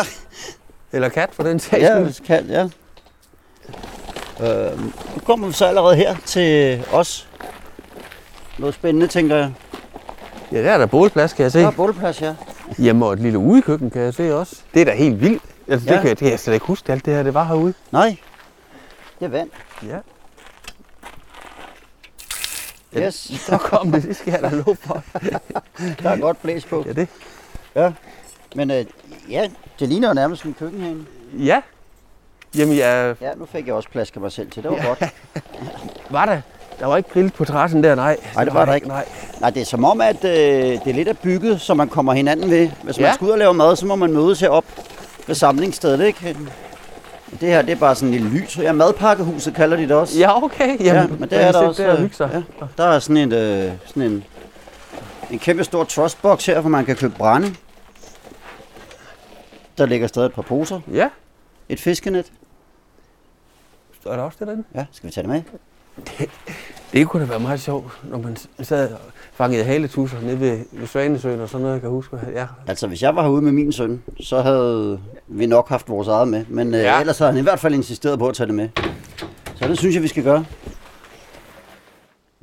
Eller 0.92 1.10
kat 1.10 1.30
for 1.32 1.44
den 1.44 1.60
sags 1.60 1.84
Ja, 1.84 2.08
kan, 2.26 2.46
ja. 2.50 2.68
Øh, 4.40 4.80
nu 4.84 4.92
kommer 5.26 5.48
vi 5.48 5.54
så 5.54 5.66
allerede 5.66 5.96
her 5.96 6.16
til 6.26 6.84
os. 6.92 7.28
Noget 8.58 8.76
spændende, 8.76 9.08
tænker 9.08 9.36
jeg. 9.36 9.52
Ja, 10.52 10.64
der 10.64 10.72
er 10.72 10.78
der 10.78 10.86
bålplads, 10.86 11.34
kan 11.34 11.44
jeg 11.44 11.52
se. 11.52 11.60
Der 11.60 11.68
er 11.68 11.72
bålplads, 11.72 12.22
ja. 12.22 12.36
Hjemme 12.78 13.06
og 13.06 13.14
et 13.14 13.20
lille 13.20 13.38
udekøkken, 13.40 13.90
kan 13.90 14.02
jeg 14.02 14.14
se 14.14 14.36
også. 14.36 14.56
Det 14.74 14.82
er 14.82 14.86
da 14.86 14.92
helt 14.94 15.22
vildt. 15.22 15.44
Altså, 15.68 15.86
det, 15.90 15.92
Ja. 15.96 16.00
kan 16.00 16.08
jeg, 16.08 16.20
det 16.20 16.26
kan 16.26 16.32
jeg 16.32 16.40
slet 16.40 16.54
ikke 16.54 16.66
huske, 16.66 16.92
alt 16.92 17.06
det 17.06 17.14
her, 17.14 17.24
det 17.24 17.34
var 17.34 17.44
herude. 17.44 17.74
Nej, 17.92 18.18
det 19.20 19.26
er 19.26 19.30
vand. 19.30 19.50
Ja. 19.88 19.98
Yes, 22.98 23.32
Så 23.48 23.58
kom 23.58 23.92
det, 23.92 24.04
det 24.04 24.16
skal 24.16 24.32
jeg 24.32 24.42
da 24.42 24.50
love 24.56 24.76
for. 24.80 25.04
der 26.04 26.10
er 26.10 26.18
godt 26.20 26.42
blæs 26.42 26.66
på. 26.66 26.84
Ja, 26.88 26.94
det. 26.94 27.08
Ja. 27.76 27.92
Men 28.56 28.72
øh, 28.72 28.86
ja, 29.30 29.50
det 29.80 29.88
ligner 29.90 30.08
jo 30.08 30.14
nærmest 30.14 30.44
en 30.44 30.54
køkken 30.60 30.82
herinde. 30.82 31.06
Ja. 31.34 31.62
Jamen, 32.58 32.78
jeg 32.78 33.16
Ja, 33.22 33.30
nu 33.38 33.46
fik 33.46 33.68
jeg 33.68 33.76
også 33.76 33.90
plads 33.90 34.12
af 34.16 34.22
mig 34.22 34.32
selv 34.32 34.52
til. 34.52 34.64
Det 34.64 34.72
var 34.72 34.78
Ja. 34.78 34.86
godt. 34.88 35.04
var 36.10 36.26
der. 36.26 36.42
Der 36.80 36.86
var 36.88 36.98
ikke 36.98 37.10
grill 37.10 37.32
på 37.32 37.46
terrassen 37.46 37.84
der, 37.84 37.96
nej. 37.96 38.18
Nej, 38.36 38.44
det 38.46 38.54
var 38.54 38.66
der 38.66 38.74
ikke. 38.74 38.88
Nej. 38.88 39.06
Nej, 39.42 39.50
det 39.50 39.62
er 39.62 39.66
som 39.66 39.86
om, 39.86 40.02
at 40.02 40.26
øh, 40.26 40.32
det 40.32 40.88
er 40.88 40.94
lidt 40.94 41.08
af 41.08 41.18
bygget, 41.18 41.62
så 41.62 41.74
man 41.74 41.90
kommer 41.90 42.14
hinanden 42.14 42.50
ved. 42.50 42.70
Hvis 42.84 42.98
man 42.98 43.06
Ja. 43.08 43.14
skal 43.14 43.26
ud 43.26 43.32
og 43.32 43.38
lave 43.38 43.54
mad, 43.54 43.76
så 43.76 43.86
må 43.86 43.96
man 43.96 44.14
mødes 44.14 44.40
herop 44.40 44.66
ved 45.28 45.36
samlingsstedet, 45.36 46.06
ikke? 46.06 46.38
Det 47.42 47.50
her, 47.50 47.62
det 47.62 47.72
er 47.72 47.76
bare 47.76 47.96
sådan 47.96 48.14
en 48.14 48.14
lille 48.22 48.40
lys. 48.40 48.58
Ja, 48.58 48.72
madpakkehuset 48.72 49.56
kalder 49.56 49.78
de 49.78 49.84
det 49.84 49.92
også. 49.92 50.20
Ja, 50.20 50.44
okay. 50.44 50.68
Jamen, 50.86 51.12
ja, 51.12 51.18
men 51.20 51.30
det 51.30 51.44
er 51.44 51.52
der 51.52 51.60
også. 51.68 51.84
Der, 51.84 52.08
sig. 52.12 52.30
ja. 52.62 52.66
Der 52.78 52.84
er 52.90 53.00
sådan 53.00 53.18
en, 53.18 53.32
øh, 53.34 53.72
sådan 53.86 54.04
en, 54.04 54.24
en 55.32 55.40
kæmpe 55.40 55.64
stor 55.64 55.84
trustbox 55.84 56.46
her, 56.46 56.60
hvor 56.60 56.70
man 56.70 56.86
kan 56.86 56.96
købe 56.96 57.14
brænde. 57.18 57.56
Der 59.78 59.86
ligger 59.86 60.08
stadig 60.08 60.26
et 60.26 60.34
par 60.34 60.42
poser. 60.42 60.80
ja. 60.94 61.10
Et 61.70 61.80
fiskenet. 61.80 62.26
Er 64.06 64.16
der 64.16 64.24
også 64.24 64.38
det 64.40 64.48
derinde? 64.48 64.64
Ja, 64.76 64.86
skal 64.92 65.08
vi 65.08 65.14
tage 65.14 65.28
det 65.28 65.30
med? 65.32 65.42
Det 66.94 67.08
kunne 67.08 67.24
da 67.24 67.28
være 67.30 67.40
meget 67.40 67.60
sjovt, 67.60 68.00
når 68.04 68.18
man 68.18 68.38
sad 68.62 68.94
og 68.94 69.00
fangede 69.34 69.64
haletusser 69.64 70.22
nede 70.22 70.40
ved, 70.40 70.66
ved 70.72 70.88
Svanesøen 70.88 71.40
og 71.40 71.50
sådan 71.50 71.62
noget, 71.62 71.74
jeg 71.74 71.82
kan 71.82 71.90
huske. 71.90 72.18
Ja, 72.34 72.48
Altså, 72.68 72.88
hvis 72.88 73.02
jeg 73.04 73.16
var 73.16 73.22
herude 73.24 73.42
med 73.42 73.52
min 73.52 73.72
søn, 73.72 74.04
så 74.20 74.42
havde 74.42 75.00
vi 75.28 75.46
nok 75.46 75.70
haft 75.70 75.90
vores 75.90 76.08
eget 76.08 76.28
med. 76.28 76.46
Men 76.50 76.68
øh, 76.68 76.74
Ja. 76.74 76.94
ja. 76.94 77.00
ellers 77.00 77.18
havde 77.20 77.32
han 77.32 77.40
i 77.40 77.44
hvert 77.44 77.60
fald 77.60 77.74
insisteret 77.74 78.20
på 78.20 78.28
at 78.28 78.36
tage 78.36 78.48
det 78.48 78.56
med. 78.56 78.70
Så 79.56 79.68
det 79.68 79.78
synes 79.80 79.96
jeg, 79.96 80.04
vi 80.04 80.08
skal 80.08 80.24
gøre. 80.24 80.46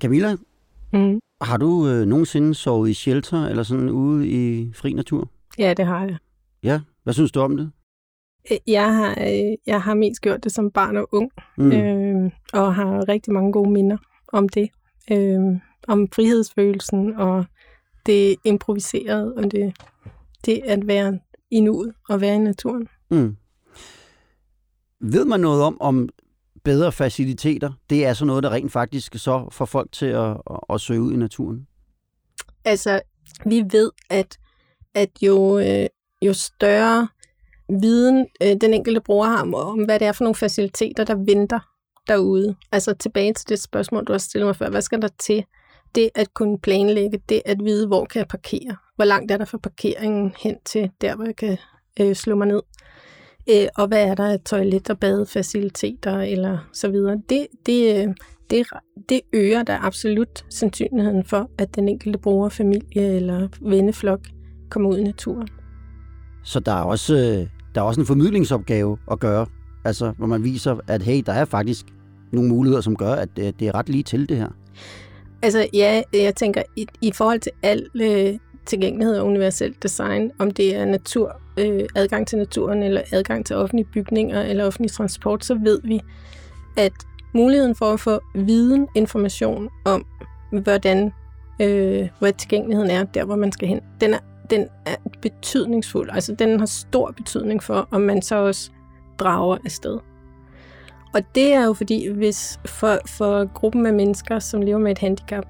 Camilla, 0.00 0.36
Mm. 0.92 1.20
har 1.42 1.56
du 1.56 1.88
øh, 1.88 2.06
nogensinde 2.06 2.54
sovet 2.54 2.90
i 2.90 2.94
shelter 2.94 3.46
eller 3.46 3.62
sådan 3.62 3.90
ude 3.90 4.28
i 4.28 4.72
fri 4.74 4.92
natur? 4.92 5.28
Ja, 5.58 5.74
det 5.74 5.86
har 5.86 6.04
jeg. 6.04 6.16
Ja. 6.62 6.80
Hvad 7.04 7.14
synes 7.14 7.32
du 7.32 7.40
om 7.40 7.56
det? 7.56 7.70
Øh, 8.50 8.58
Jeg 8.66 8.94
har, 8.94 9.10
øh, 9.10 9.56
jeg 9.66 9.82
har 9.82 9.94
mest 9.94 10.20
gjort 10.22 10.44
det 10.44 10.52
som 10.52 10.70
barn 10.70 10.96
og 10.96 11.08
ung, 11.12 11.30
Mm. 11.56 11.64
mm. 11.64 11.72
øh, 11.72 12.30
og 12.52 12.74
har 12.74 13.08
rigtig 13.08 13.32
mange 13.32 13.52
gode 13.52 13.70
minder 13.70 13.96
om 14.32 14.48
det. 14.48 14.68
Øh, 15.10 15.40
om 15.88 16.08
frihedsfølelsen 16.12 17.14
og 17.16 17.44
det 18.06 18.36
improviserede, 18.44 19.34
og 19.36 19.50
det, 19.50 19.76
det 20.46 20.60
at 20.64 20.86
være 20.86 21.18
i 21.50 21.60
nuet 21.60 21.94
og 22.08 22.20
være 22.20 22.34
i 22.34 22.38
naturen. 22.38 22.88
Mm. 23.10 23.36
Ved 25.00 25.24
man 25.24 25.40
noget 25.40 25.62
om, 25.62 25.80
om 25.80 26.08
bedre 26.64 26.92
faciliteter, 26.92 27.72
det 27.90 28.06
er 28.06 28.12
så 28.14 28.24
noget, 28.24 28.42
der 28.42 28.50
rent 28.52 28.72
faktisk 28.72 29.14
så 29.18 29.48
får 29.52 29.64
folk 29.64 29.92
til 29.92 30.06
at, 30.06 30.30
at, 30.50 30.58
at 30.70 30.80
søge 30.80 31.00
ud 31.00 31.12
i 31.12 31.16
naturen? 31.16 31.66
Altså, 32.64 33.00
vi 33.46 33.64
ved, 33.70 33.90
at, 34.10 34.38
at 34.94 35.10
jo, 35.22 35.58
øh, 35.58 35.86
jo 36.22 36.32
større 36.32 37.08
viden 37.68 38.26
øh, 38.42 38.56
den 38.60 38.74
enkelte 38.74 39.00
bruger 39.00 39.26
har 39.26 39.42
om, 39.42 39.54
om, 39.54 39.84
hvad 39.84 39.98
det 39.98 40.06
er 40.06 40.12
for 40.12 40.24
nogle 40.24 40.34
faciliteter, 40.34 41.04
der 41.04 41.14
venter 41.14 41.58
derude. 42.08 42.54
Altså 42.72 42.94
tilbage 42.94 43.32
til 43.32 43.48
det 43.48 43.62
spørgsmål, 43.62 44.04
du 44.04 44.12
har 44.12 44.18
stillet 44.18 44.46
mig 44.46 44.56
før. 44.56 44.70
Hvad 44.70 44.82
skal 44.82 45.02
der 45.02 45.08
til? 45.18 45.44
Det 45.94 46.10
at 46.14 46.34
kunne 46.34 46.58
planlægge, 46.58 47.20
det 47.28 47.42
at 47.44 47.64
vide, 47.64 47.86
hvor 47.86 48.04
kan 48.04 48.18
jeg 48.18 48.28
parkere? 48.28 48.76
Hvor 48.96 49.04
langt 49.04 49.32
er 49.32 49.36
der 49.36 49.44
fra 49.44 49.58
parkeringen 49.58 50.34
hen 50.38 50.56
til 50.64 50.90
der, 51.00 51.16
hvor 51.16 51.24
jeg 51.24 51.36
kan 51.36 51.56
øh, 52.00 52.14
slå 52.14 52.34
mig 52.34 52.46
ned? 52.46 52.62
Øh, 53.50 53.68
og 53.76 53.86
hvad 53.86 54.08
er 54.08 54.14
der 54.14 54.32
af 54.32 54.40
toilet- 54.40 54.90
og 54.90 54.98
badefaciliteter 54.98 56.20
eller 56.20 56.58
så 56.72 56.88
videre? 56.88 57.16
Det, 57.28 57.46
det, 57.66 57.96
øh, 57.96 58.14
det, 58.50 58.66
det 59.08 59.20
øger 59.32 59.62
da 59.62 59.78
absolut 59.82 60.44
sandsynligheden 60.50 61.24
for, 61.24 61.50
at 61.58 61.76
den 61.76 61.88
enkelte 61.88 62.18
bruger, 62.18 62.48
familie 62.48 63.16
eller 63.16 63.48
venneflok 63.60 64.20
kommer 64.70 64.90
ud 64.90 64.98
i 64.98 65.04
naturen. 65.04 65.48
Så 66.44 66.60
der 66.60 66.72
er 66.72 66.82
også, 66.82 67.16
øh, 67.16 67.57
der 67.74 67.80
er 67.80 67.84
også 67.84 68.00
en 68.00 68.06
formidlingsopgave 68.06 68.98
at 69.10 69.20
gøre, 69.20 69.46
altså 69.84 70.12
hvor 70.18 70.26
man 70.26 70.44
viser, 70.44 70.76
at 70.88 71.02
hey, 71.02 71.22
der 71.26 71.32
er 71.32 71.44
faktisk 71.44 71.86
nogle 72.32 72.48
muligheder, 72.48 72.80
som 72.80 72.96
gør, 72.96 73.12
at 73.12 73.28
øh, 73.38 73.52
det 73.60 73.62
er 73.68 73.74
ret 73.74 73.88
lige 73.88 74.02
til 74.02 74.28
det 74.28 74.36
her. 74.36 74.48
Altså 75.42 75.68
ja, 75.72 76.02
jeg 76.12 76.34
tænker, 76.34 76.62
i, 76.76 76.86
i 77.00 77.12
forhold 77.12 77.40
til 77.40 77.52
al 77.62 77.86
øh, 77.94 78.38
tilgængelighed 78.66 79.18
og 79.18 79.26
universelt 79.26 79.82
design, 79.82 80.30
om 80.38 80.50
det 80.50 80.76
er 80.76 80.84
natur, 80.84 81.40
øh, 81.58 81.88
adgang 81.94 82.26
til 82.26 82.38
naturen, 82.38 82.82
eller 82.82 83.02
adgang 83.12 83.46
til 83.46 83.56
offentlige 83.56 83.88
bygninger, 83.92 84.42
eller 84.42 84.66
offentlig 84.66 84.90
transport, 84.92 85.44
så 85.44 85.54
ved 85.54 85.80
vi, 85.84 86.00
at 86.76 86.92
muligheden 87.34 87.74
for 87.74 87.92
at 87.92 88.00
få 88.00 88.20
viden, 88.34 88.88
information 88.94 89.68
om, 89.84 90.06
hvordan 90.62 91.12
øh, 91.60 92.08
hvad 92.18 92.32
tilgængeligheden 92.32 92.90
er, 92.90 93.04
der 93.04 93.24
hvor 93.24 93.36
man 93.36 93.52
skal 93.52 93.68
hen, 93.68 93.80
den 94.00 94.14
er, 94.14 94.18
den 94.50 94.66
er 94.86 94.96
betydningsfuld. 95.22 96.10
Altså 96.12 96.34
den 96.34 96.58
har 96.58 96.66
stor 96.66 97.10
betydning 97.16 97.62
for, 97.62 97.88
om 97.90 98.00
man 98.00 98.22
så 98.22 98.36
også 98.36 98.70
drager 99.18 99.58
afsted. 99.64 99.98
Og 101.14 101.22
det 101.34 101.52
er 101.52 101.64
jo 101.64 101.72
fordi, 101.72 102.08
hvis 102.08 102.60
for, 102.66 102.98
for 103.06 103.52
gruppen 103.54 103.86
af 103.86 103.94
mennesker, 103.94 104.38
som 104.38 104.62
lever 104.62 104.78
med 104.78 104.92
et 104.92 104.98
handicap, 104.98 105.44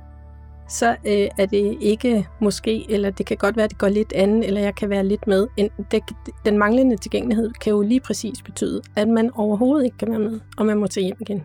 så 0.69 0.91
øh, 0.91 1.29
er 1.39 1.47
det 1.47 1.77
ikke 1.81 2.29
måske, 2.41 2.91
eller 2.91 3.11
det 3.11 3.27
kan 3.27 3.37
godt 3.37 3.57
være, 3.57 3.65
at 3.65 3.71
det 3.71 3.79
går 3.79 3.89
lidt 3.89 4.13
andet, 4.13 4.47
eller 4.47 4.61
jeg 4.61 4.75
kan 4.75 4.91
være 4.91 5.05
lidt 5.05 5.27
med. 5.27 5.47
En, 5.57 5.71
det, 5.91 6.03
den 6.45 6.59
manglende 6.59 6.97
tilgængelighed 6.97 7.51
kan 7.51 7.71
jo 7.71 7.83
lige 7.83 8.01
præcis 8.01 8.43
betyde, 8.43 8.83
at 8.97 9.09
man 9.09 9.31
overhovedet 9.35 9.85
ikke 9.85 9.99
kan 9.99 10.11
være 10.11 10.19
med, 10.19 10.41
og 10.57 10.67
man 10.67 10.79
må 10.79 10.87
tage 10.87 11.05
hjem 11.05 11.17
igen. 11.21 11.43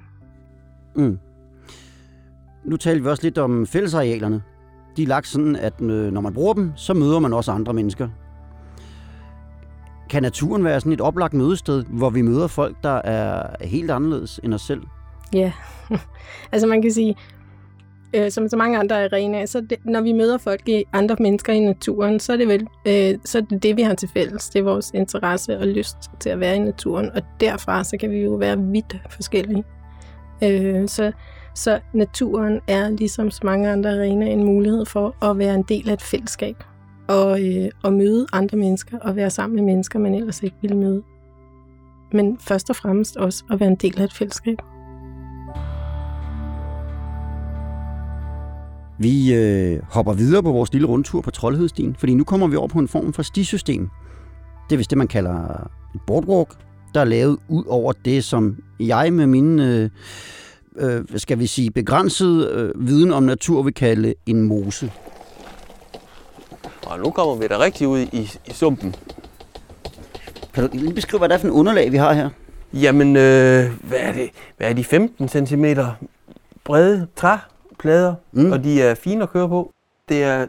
Mm. 0.96 1.20
Nu 2.64 2.78
talte 2.78 3.04
vi 3.04 3.10
også 3.10 3.24
lidt 3.24 3.38
om 3.38 3.66
fællesarealerne. 3.66 4.42
De 4.98 5.04
er 5.04 5.08
lagt 5.08 5.28
sådan, 5.28 5.56
at 5.56 5.82
øh, 5.82 6.12
når 6.12 6.22
man 6.22 6.34
bruger 6.34 6.54
dem, 6.54 6.72
så 6.76 6.94
møder 6.94 7.20
man 7.20 7.34
også 7.34 7.52
andre 7.52 7.74
mennesker. 7.74 8.10
kan 10.10 10.24
naturen 10.24 10.64
være 10.64 10.80
sådan 10.80 10.94
et 10.94 11.02
oplagt 11.02 11.34
mødested, 11.34 11.84
hvor 11.84 12.10
vi 12.10 12.22
møder 12.22 12.48
folk, 12.48 12.76
der 12.84 13.02
er 13.04 13.56
helt 13.66 13.92
anderledes 13.92 14.40
end 14.44 14.54
os 14.54 14.62
selv? 14.62 14.82
Ja, 15.34 15.52
altså 16.52 16.68
man 16.68 16.82
kan 16.82 16.92
sige, 16.92 17.16
øh, 18.14 18.32
som 18.32 18.50
så 18.50 18.58
mange 18.58 18.78
andre 18.78 19.04
arenaer, 19.04 19.46
så 19.46 19.62
det, 19.62 19.78
når 19.86 20.02
vi 20.02 20.12
møder 20.12 20.38
folk 20.38 20.70
i 20.70 20.84
andre 20.94 21.16
mennesker 21.20 21.54
i 21.54 21.60
naturen, 21.60 22.20
så 22.20 22.34
er 22.34 22.38
det 22.38 22.48
vel 22.48 22.68
øh, 22.88 23.20
så 23.26 23.38
er 23.38 23.42
det, 23.42 23.64
det, 23.64 23.78
vi 23.78 23.82
har 23.82 23.94
til 23.94 24.10
fælles. 24.14 24.50
Det 24.50 24.60
er 24.60 24.64
vores 24.64 24.92
interesse 24.94 25.60
og 25.60 25.68
lyst 25.68 25.98
til 26.20 26.30
at 26.30 26.40
være 26.40 26.56
i 26.56 26.60
naturen, 26.60 27.12
og 27.16 27.22
derfra 27.40 27.84
så 27.84 27.98
kan 28.00 28.12
vi 28.12 28.18
jo 28.18 28.34
være 28.34 28.60
vidt 28.60 28.96
forskellige. 29.10 29.64
Øh, 30.44 30.88
så, 30.88 31.12
så 31.56 31.80
naturen 31.94 32.60
er 32.68 32.90
ligesom 32.90 33.32
så 33.32 33.42
mange 33.44 33.70
andre 33.70 33.90
arenaer 33.90 34.32
en 34.32 34.44
mulighed 34.44 34.86
for 34.86 35.26
at 35.26 35.38
være 35.38 35.56
en 35.56 35.64
del 35.64 35.90
af 35.90 35.94
et 35.94 36.02
fællesskab 36.02 36.64
og, 37.08 37.42
øh, 37.42 37.70
og 37.84 37.94
møde 37.94 38.26
andre 38.34 38.58
mennesker 38.58 39.00
og 39.00 39.16
være 39.16 39.30
sammen 39.30 39.56
med 39.56 39.64
mennesker, 39.64 40.00
man 40.00 40.16
ellers 40.16 40.44
ikke 40.44 40.56
ville 40.62 40.78
møde. 40.78 41.04
Men 42.14 42.38
først 42.40 42.70
og 42.70 42.76
fremmest 42.76 43.18
også 43.18 43.44
at 43.52 43.60
være 43.60 43.70
en 43.70 43.76
del 43.76 44.00
af 44.00 44.04
et 44.04 44.14
fællesskab. 44.14 44.58
Vi 49.00 49.34
øh, 49.34 49.80
hopper 49.90 50.14
videre 50.14 50.44
på 50.44 50.52
vores 50.52 50.74
lille 50.74 50.88
rundtur 50.88 51.22
på 51.22 51.32
Troldhedstien, 51.32 51.96
fordi 52.00 52.14
nu 52.14 52.24
kommer 52.24 52.48
vi 52.48 52.56
over 52.56 52.68
på 52.68 52.80
en 52.80 52.88
form 52.88 53.14
for 53.14 53.24
stisystem. 53.24 53.90
Det 54.70 54.76
er 54.76 54.78
vist 54.78 54.90
det, 54.90 54.98
man 54.98 55.08
kalder 55.08 55.68
et 55.96 56.02
boardwalk, 56.08 56.58
der 56.94 57.02
er 57.02 57.06
lavet 57.06 57.38
ud 57.48 57.64
over 57.68 57.94
det, 58.06 58.24
som 58.24 58.58
jeg 58.80 59.14
med 59.14 59.28
mine 59.28 59.78
øh, 59.78 59.90
øh, 60.76 61.04
skal 61.16 61.40
vi 61.40 61.48
sige, 61.48 61.72
begrænsede 61.72 62.50
øh, 62.54 62.88
viden 62.88 63.14
om 63.14 63.24
natur 63.24 63.62
vil 63.62 63.74
kalde 63.74 64.14
en 64.26 64.42
mose. 64.42 64.92
Og 66.86 67.00
nu 67.00 67.12
kommer 67.12 67.36
vi 67.36 67.48
da 67.48 67.60
rigtig 67.60 67.88
ud 67.88 68.00
i, 68.00 68.32
i 68.46 68.54
sumpen. 68.54 68.96
Kan 70.54 70.68
du 70.68 70.70
lige 70.74 70.94
beskrive, 70.94 71.20
hvad 71.20 71.30
det 71.30 71.36
er 71.36 71.40
for 71.40 71.48
en 71.48 71.54
underlag, 71.54 71.92
vi 71.92 71.98
har 71.98 72.14
her? 72.14 72.30
Jamen, 72.74 73.16
øh, 73.16 73.72
hvad 73.84 74.00
er 74.00 74.12
det? 74.12 74.30
Hvad 74.58 74.70
er 74.70 74.74
de 74.74 74.84
15 74.84 75.28
cm 75.28 75.66
brede 76.64 77.08
træplader, 77.16 78.16
mm. 78.32 78.52
og 78.52 78.64
de 78.64 78.82
er 78.82 78.96
fine 78.96 79.24
at 79.24 79.30
køre 79.30 79.50
på. 79.50 79.72
Det 80.10 80.24
er, 80.24 80.48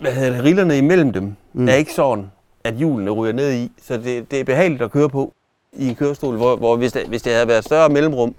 hvad 0.00 0.12
hedder 0.12 0.32
det, 0.32 0.44
rillerne 0.44 0.78
imellem 0.78 1.12
dem 1.12 1.34
mm. 1.52 1.68
er 1.68 1.74
ikke 1.74 1.94
sådan, 1.94 2.30
at 2.64 2.74
hjulene 2.74 3.10
ryger 3.10 3.32
ned 3.32 3.52
i, 3.52 3.72
så 3.82 3.96
det, 3.96 4.30
det 4.30 4.40
er 4.40 4.44
behageligt 4.44 4.82
at 4.82 4.90
køre 4.90 5.08
på 5.08 5.32
i 5.72 5.88
en 5.88 5.94
kørestol, 5.94 6.36
hvor, 6.36 6.56
hvor 6.56 6.76
hvis, 6.76 6.92
det, 6.92 7.06
hvis 7.08 7.22
det 7.22 7.32
havde 7.32 7.48
været 7.48 7.64
større 7.64 7.88
mellemrum, 7.88 8.34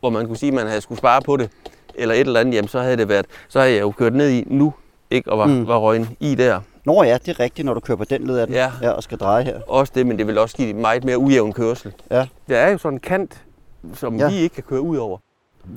hvor 0.00 0.10
man 0.10 0.26
kunne 0.26 0.36
sige, 0.36 0.48
at 0.48 0.54
man 0.54 0.66
havde 0.66 0.80
skulle 0.80 0.98
spare 0.98 1.22
på 1.22 1.36
det, 1.36 1.50
eller 1.94 2.14
et 2.14 2.20
eller 2.20 2.40
andet, 2.40 2.54
jamen 2.54 2.68
så 2.68 2.80
havde 2.80 2.96
det 2.96 3.08
været, 3.08 3.26
så 3.48 3.60
havde 3.60 3.72
jeg 3.72 3.80
jo 3.80 3.90
kørt 3.90 4.14
ned 4.14 4.30
i 4.30 4.44
nu, 4.46 4.74
ikke, 5.10 5.32
og 5.32 5.38
var, 5.38 5.46
mm. 5.46 5.66
var 5.66 5.76
røgen 5.78 6.08
i 6.20 6.34
der. 6.34 6.60
Nå 6.84 7.02
ja, 7.02 7.18
det 7.18 7.28
er 7.28 7.40
rigtigt, 7.40 7.66
når 7.66 7.74
du 7.74 7.80
kører 7.80 7.96
på 7.98 8.04
den 8.04 8.26
led 8.26 8.38
af 8.38 8.46
den, 8.46 8.56
Ja. 8.56 8.72
ja 8.82 8.90
og 8.90 9.02
skal 9.02 9.18
dreje 9.18 9.44
her. 9.44 9.60
Også 9.66 9.92
det, 9.96 10.06
men 10.06 10.18
det 10.18 10.26
vil 10.26 10.38
også 10.38 10.56
give 10.56 10.74
meget 10.74 11.04
mere 11.04 11.18
ujævn 11.18 11.52
kørsel. 11.52 11.92
Ja. 12.10 12.26
Der 12.48 12.56
er 12.58 12.70
jo 12.70 12.78
sådan 12.78 12.96
en 12.96 13.00
kant, 13.00 13.42
som 13.94 14.16
Ja. 14.16 14.28
vi 14.30 14.36
ikke 14.36 14.54
kan 14.54 14.64
køre 14.68 14.80
ud 14.80 14.96
over. 14.96 15.18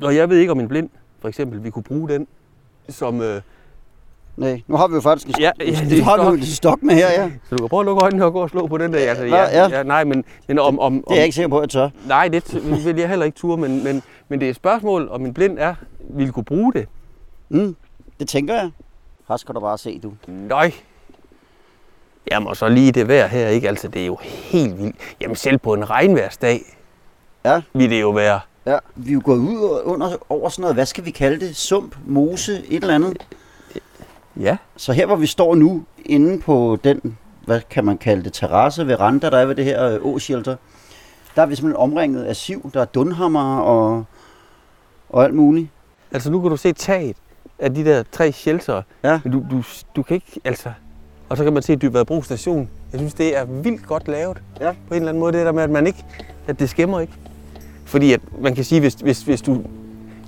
Og 0.02 0.16
jeg 0.16 0.30
ved 0.30 0.38
ikke, 0.38 0.52
om 0.52 0.60
en 0.60 0.68
blind, 0.68 0.90
for 1.20 1.28
eksempel, 1.28 1.64
vi 1.64 1.70
kunne 1.70 1.84
bruge 1.84 2.10
den 2.10 2.28
som... 2.90 3.22
Øh, 3.22 3.42
Nej, 4.38 4.62
nu 4.68 4.76
har 4.76 4.88
vi 4.88 4.96
jo 4.96 5.02
faktisk 5.02 5.28
en, 5.28 5.36
Ja, 5.40 5.52
ja, 5.60 5.66
det 5.66 6.04
har 6.04 6.18
stok. 6.18 6.34
en 6.38 6.46
stok 6.46 6.84
med 6.84 6.96
her, 6.96 7.08
ja. 7.22 7.32
så 7.50 7.56
du 7.56 7.58
kan 7.58 7.70
prøve 7.70 7.80
at 7.82 7.86
lukke 7.86 8.04
øjnene 8.04 8.26
og 8.26 8.34
gå 8.34 8.42
og 8.42 8.50
slå 8.50 8.68
på 8.68 8.78
den 8.78 8.94
der. 8.94 9.00
Altså, 9.10 9.26
Ja, 9.26 9.42
ja. 9.64 9.68
ja, 9.78 9.84
nej, 9.84 10.04
men, 10.04 10.24
men 10.48 10.60
om, 10.60 10.80
om, 10.80 10.94
Det 10.94 11.04
er 11.12 11.16
jeg 11.16 11.24
ikke 11.24 11.36
sikker 11.36 11.50
på, 11.50 11.58
at 11.58 11.62
jeg 11.62 11.70
tør. 11.70 11.90
Nej, 12.08 12.28
det 12.28 12.62
vil 12.86 12.96
jeg 12.98 13.10
heller 13.10 13.26
ikke 13.26 13.38
ture, 13.38 13.58
men, 13.58 13.84
men, 13.84 14.04
men 14.30 14.40
det 14.40 14.46
er 14.46 14.50
et 14.50 14.56
spørgsmål, 14.56 15.08
om 15.12 15.26
en 15.26 15.34
blind 15.34 15.58
er, 15.60 15.74
ville 16.00 16.32
kunne 16.32 16.44
bruge 16.44 16.74
det. 16.74 16.88
Mm, 17.50 17.76
det 18.20 18.28
tænker 18.28 18.54
jeg. 18.54 18.72
Her 19.28 19.38
skal 19.38 19.56
du 19.56 19.60
bare 19.60 19.78
se, 19.78 20.00
du. 20.04 20.14
Nøj. 20.28 20.72
Jamen, 22.32 22.48
og 22.48 22.58
så 22.58 22.70
lige 22.70 22.92
det 22.92 23.08
vejr 23.08 23.28
her, 23.28 23.48
ikke? 23.48 23.68
Altså, 23.68 23.88
det 23.88 24.02
er 24.02 24.06
jo 24.06 24.18
helt 24.24 24.78
vildt. 24.78 24.96
Jamen, 25.22 25.36
selv 25.36 25.58
på 25.58 25.74
en 25.74 25.90
regnværsdag 25.90 26.62
Ja. 27.46 27.62
vil 27.74 27.90
det 27.90 28.02
jo 28.02 28.10
være... 28.10 28.40
Ja, 28.66 28.78
vi 28.96 29.10
er 29.10 29.14
jo 29.14 29.22
gået 29.26 29.38
ud 29.40 29.58
og- 29.64 29.88
under, 29.88 30.12
over 30.30 30.50
sådan 30.50 30.62
noget, 30.62 30.76
hvad 30.76 30.86
skal 30.86 31.06
vi 31.06 31.12
kalde 31.12 31.46
det? 31.48 31.56
Sump, 31.56 31.96
mose, 32.06 32.52
et 32.70 32.82
eller 32.82 32.96
andet. 32.96 33.18
Ja. 34.40 34.58
Så 34.78 34.94
her, 34.94 35.06
hvor 35.06 35.16
vi 35.16 35.26
står 35.26 35.56
nu, 35.56 35.84
inde 36.06 36.42
på 36.42 36.78
den, 36.84 37.18
hvad 37.46 37.62
kan 37.70 37.86
man 37.86 37.98
kalde 37.98 38.24
det, 38.24 38.34
terrasse, 38.34 38.88
veranda, 38.88 39.30
der 39.30 39.38
er 39.38 39.46
ved 39.46 39.56
det 39.56 39.66
her 39.66 39.90
øh, 39.90 40.06
å-shelter, 40.06 40.56
der 41.36 41.42
er 41.42 41.46
vi 41.46 41.56
simpelthen 41.56 41.82
omringet 41.82 42.24
af 42.24 42.36
siv, 42.36 42.72
der 42.74 42.82
er 42.82 42.86
dunhammer 42.86 43.60
og, 43.60 44.04
og 45.10 45.24
alt 45.24 45.34
muligt. 45.34 45.68
Altså, 46.12 46.32
nu 46.32 46.42
kan 46.42 46.50
du 46.50 46.58
se 46.58 46.74
taget 46.74 47.16
af 47.60 47.74
de 47.74 47.86
der 47.86 48.04
tre 48.12 48.32
shelter. 48.32 48.82
Ja. 49.04 49.20
Men 49.24 49.34
du, 49.34 49.44
du, 49.52 49.64
du 49.96 50.04
kan 50.04 50.16
ikke, 50.16 50.40
altså... 50.44 50.70
Og 51.30 51.38
så 51.38 51.44
kan 51.44 51.54
man 51.54 51.64
se 51.64 51.76
Dybadbro 51.76 52.22
station. 52.22 52.70
Jeg 52.92 53.00
synes, 53.00 53.14
det 53.14 53.38
er 53.38 53.46
vildt 53.46 53.88
godt 53.88 54.08
lavet. 54.08 54.42
Ja. 54.60 54.72
På 54.72 54.94
en 54.94 54.96
eller 54.96 55.10
anden 55.10 55.20
måde, 55.20 55.34
det 55.34 55.46
der 55.46 55.52
med, 55.52 55.64
at 55.64 55.70
man 55.70 55.88
ikke... 55.88 56.06
At 56.48 56.60
det 56.60 56.70
skæmmer 56.70 57.00
ikke. 57.00 57.14
Fordi 57.86 58.14
at 58.14 58.22
man 58.40 58.56
kan 58.56 58.64
sige, 58.64 58.82
hvis, 58.82 58.94
hvis, 58.94 59.22
hvis 59.22 59.42
du 59.42 59.64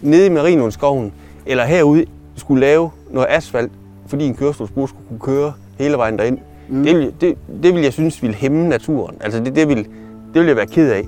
nede 0.02 0.26
i 0.26 0.30
Marienlundskoven 0.30 1.14
eller 1.46 1.66
herude 1.66 2.06
skulle 2.36 2.62
lave 2.62 2.92
noget 3.10 3.28
asfalt, 3.30 3.72
fordi 4.08 4.26
en 4.26 4.36
kørestolsbrug 4.36 4.90
skulle 4.90 5.08
kunne 5.08 5.20
køre 5.20 5.54
hele 5.80 5.98
vejen 5.98 6.18
derind, 6.18 6.38
Mm. 6.70 6.84
det, 6.84 6.96
vil, 6.98 7.14
det, 7.22 7.38
det 7.64 7.74
vil 7.74 7.84
jeg 7.84 7.94
synes 7.94 8.22
ville 8.22 8.36
hæmme 8.36 8.70
naturen. 8.70 9.18
Altså 9.22 9.40
det, 9.44 9.56
det, 9.56 9.68
vil, 9.68 9.78
det 10.34 10.42
vil 10.42 10.46
jeg 10.46 10.56
være 10.56 10.68
ked 10.68 10.92
af. 10.92 11.04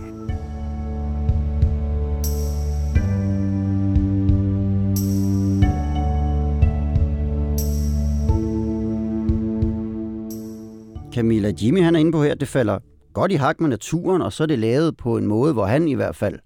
Camilla 11.13 11.51
Jimmy, 11.61 11.81
han 11.83 11.95
er 11.95 11.99
inde 11.99 12.11
på 12.11 12.23
her, 12.23 12.35
det 12.35 12.47
falder 12.47 12.79
godt 13.13 13.31
i 13.31 13.35
hak 13.35 13.61
med 13.61 13.69
naturen, 13.69 14.21
og 14.21 14.33
så 14.33 14.43
er 14.43 14.47
det 14.47 14.59
lavet 14.59 14.97
på 14.97 15.17
en 15.17 15.27
måde, 15.27 15.53
hvor 15.53 15.65
han 15.65 15.87
i 15.87 15.93
hvert 15.93 16.15
fald 16.15 16.39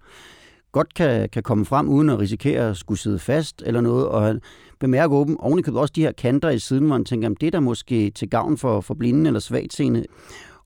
godt 0.71 0.93
kan, 0.93 1.29
kan 1.29 1.43
komme 1.43 1.65
frem, 1.65 1.89
uden 1.89 2.09
at 2.09 2.19
risikere 2.19 2.69
at 2.69 2.77
skulle 2.77 2.99
sidde 2.99 3.19
fast 3.19 3.63
eller 3.65 3.81
noget, 3.81 4.07
og 4.07 4.21
han 4.21 4.41
bemærker 4.79 5.15
åben 5.15 5.37
ovenikøbet 5.39 5.81
også 5.81 5.93
de 5.95 6.01
her 6.01 6.11
kanter 6.11 6.49
i 6.49 6.59
siden, 6.59 6.85
hvor 6.85 6.95
han 6.95 7.05
tænker, 7.05 7.27
om 7.27 7.35
det 7.35 7.47
er 7.47 7.51
da 7.51 7.59
måske 7.59 8.09
til 8.09 8.29
gavn 8.29 8.57
for, 8.57 8.81
for 8.81 8.93
blinde 8.93 9.27
eller 9.27 9.39
svagtseende. 9.39 10.05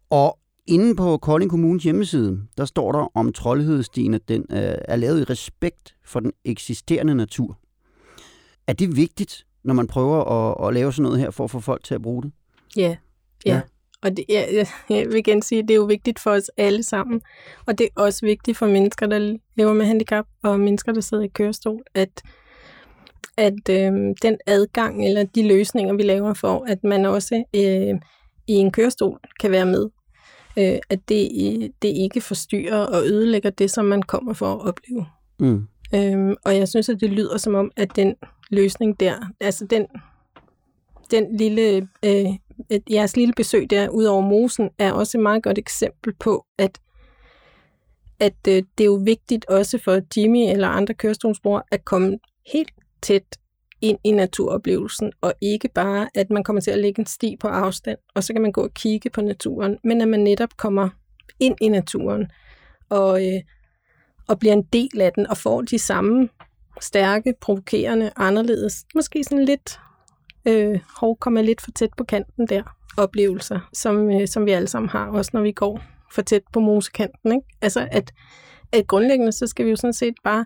Og 0.10 0.40
inde 0.68 0.96
på 0.96 1.18
Kolding 1.18 1.52
Kommunes 1.52 1.84
hjemmeside, 1.84 2.42
der 2.58 2.66
står 2.66 2.92
der 2.92 3.18
om 3.18 3.34
troldhedstien, 3.34 4.14
at 4.14 4.28
den 4.28 4.46
øh, 4.52 4.58
er 4.88 4.96
lavet 4.96 5.22
i 5.22 5.24
respekt 5.24 5.96
for 6.06 6.20
den 6.20 6.32
eksisterende 6.46 7.16
natur. 7.16 7.60
Er 8.68 8.74
det 8.74 8.96
vigtigt, 8.96 9.46
når 9.64 9.74
man 9.74 9.88
prøver 9.88 10.24
at, 10.24 10.68
at 10.68 10.74
lave 10.74 10.94
sådan 10.94 11.04
noget 11.04 11.20
her, 11.20 11.32
for 11.32 11.44
at 11.44 11.52
få 11.52 11.60
folk 11.60 11.84
til 11.84 11.96
at 11.96 12.02
bruge 12.02 12.24
det? 12.24 12.32
Ja, 12.78 12.96
ja. 13.46 13.54
Ja. 13.54 13.62
Og 14.02 14.18
det, 14.18 14.26
jeg, 14.30 14.50
jeg, 14.54 14.68
jeg 14.98 15.08
vil 15.08 15.16
igen 15.16 15.42
sige, 15.42 15.60
at 15.60 15.68
det 15.68 15.74
er 15.74 15.78
jo 15.78 15.84
vigtigt 15.84 16.20
for 16.20 16.32
os 16.32 16.52
alle 16.58 16.84
sammen. 16.84 17.22
Og 17.66 17.78
det 17.78 17.84
er 17.86 18.02
også 18.02 18.26
vigtigt 18.26 18.58
for 18.58 18.68
mennesker, 18.68 19.06
der 19.06 19.38
lever 19.56 19.74
med 19.74 19.86
handicap, 19.86 20.26
og 20.44 20.60
mennesker, 20.60 20.92
der 20.92 21.02
sidder 21.02 21.24
i 21.24 21.28
kørestol, 21.28 21.84
at, 21.94 22.22
at 23.38 23.70
øh, 23.70 23.92
den 24.22 24.38
adgang 24.48 25.06
eller 25.06 25.24
de 25.24 25.48
løsninger, 25.48 25.94
vi 25.94 26.04
laver 26.04 26.34
for, 26.34 26.66
at 26.68 26.84
man 26.84 27.06
også 27.06 27.44
øh, 27.56 28.00
i 28.48 28.54
en 28.54 28.72
kørestol 28.72 29.20
kan 29.40 29.52
være 29.52 29.66
med. 29.66 29.90
Øh, 30.58 30.80
at 30.90 31.00
det, 31.10 31.30
det 31.82 31.88
ikke 31.88 32.22
forstyrrer 32.22 32.86
og 32.86 33.06
ødelægger 33.06 33.50
det, 33.50 33.72
som 33.72 33.86
man 33.86 34.02
kommer 34.02 34.34
for 34.34 34.54
at 34.54 34.68
opleve. 34.68 35.06
Mm. 35.40 35.68
Øhm, 35.96 36.36
og 36.46 36.58
jeg 36.58 36.68
synes, 36.68 36.90
at 36.90 37.02
det 37.02 37.10
lyder 37.10 37.38
som 37.38 37.56
om, 37.56 37.72
at 37.76 37.96
den 37.96 38.16
løsning 38.50 39.00
der, 39.00 39.16
altså 39.40 39.66
den, 39.66 39.86
den 41.12 41.38
lille, 41.38 41.88
øh, 42.06 42.26
jeres 42.92 43.18
lille 43.18 43.34
besøg 43.38 43.70
der 43.70 43.90
ud 43.90 44.04
over 44.04 44.22
mosen, 44.22 44.70
er 44.80 44.92
også 44.92 45.18
et 45.18 45.22
meget 45.22 45.44
godt 45.44 45.58
eksempel 45.58 46.14
på, 46.20 46.46
at, 46.58 46.80
at 48.20 48.48
øh, 48.48 48.64
det 48.78 48.84
er 48.84 48.86
jo 48.86 49.02
vigtigt 49.06 49.46
også 49.46 49.78
for 49.78 50.02
Jimmy 50.18 50.52
eller 50.52 50.68
andre 50.68 50.94
kørestolsbrugere 50.94 51.64
at 51.72 51.86
komme 51.86 52.20
helt 52.54 52.72
tæt 53.04 53.38
ind 53.82 54.00
i 54.04 54.12
naturoplevelsen, 54.12 55.12
og 55.22 55.34
ikke 55.42 55.70
bare, 55.70 56.10
at 56.16 56.30
man 56.30 56.44
kommer 56.44 56.62
til 56.62 56.72
at 56.72 56.80
lægge 56.80 57.00
en 57.00 57.06
sti 57.06 57.38
på 57.40 57.48
afstand, 57.48 57.98
og 58.16 58.24
så 58.24 58.34
kan 58.34 58.42
man 58.42 58.52
gå 58.52 58.62
og 58.62 58.74
kigge 58.74 59.10
på 59.10 59.22
naturen, 59.22 59.78
men 59.84 60.02
at 60.02 60.08
man 60.08 60.20
netop 60.20 60.58
kommer 60.58 60.90
ind 61.40 61.56
i 61.62 61.70
naturen, 61.70 62.32
og, 62.90 63.28
øh, 63.28 63.42
og 64.28 64.40
bliver 64.40 64.54
en 64.54 64.64
del 64.74 65.02
af 65.02 65.14
den, 65.14 65.28
og 65.28 65.38
får 65.38 65.62
de 65.62 65.80
samme 65.80 66.30
stærke, 66.82 67.34
provokerende, 67.42 68.12
anderledes, 68.16 68.86
måske 68.96 69.24
sådan 69.24 69.46
lidt, 69.46 69.80
øh, 70.48 70.80
hov, 71.00 71.18
kommer 71.18 71.42
lidt 71.42 71.62
for 71.62 71.72
tæt 71.72 71.90
på 71.98 72.04
kanten 72.04 72.48
der, 72.48 72.64
oplevelser, 72.98 73.70
som, 73.74 74.12
øh, 74.12 74.28
som 74.28 74.46
vi 74.46 74.52
alle 74.52 74.68
sammen 74.68 74.90
har, 74.90 75.08
også 75.08 75.32
når 75.34 75.42
vi 75.42 75.52
går 75.52 75.82
for 76.12 76.22
tæt 76.22 76.44
på 76.54 76.60
mosekanten. 76.60 77.32
Ikke? 77.32 77.48
Altså, 77.62 77.88
at, 77.92 78.14
at 78.72 78.88
grundlæggende, 78.88 79.32
så 79.32 79.48
skal 79.48 79.66
vi 79.66 79.70
jo 79.70 79.76
sådan 79.76 79.94
set 79.94 80.16
bare 80.24 80.46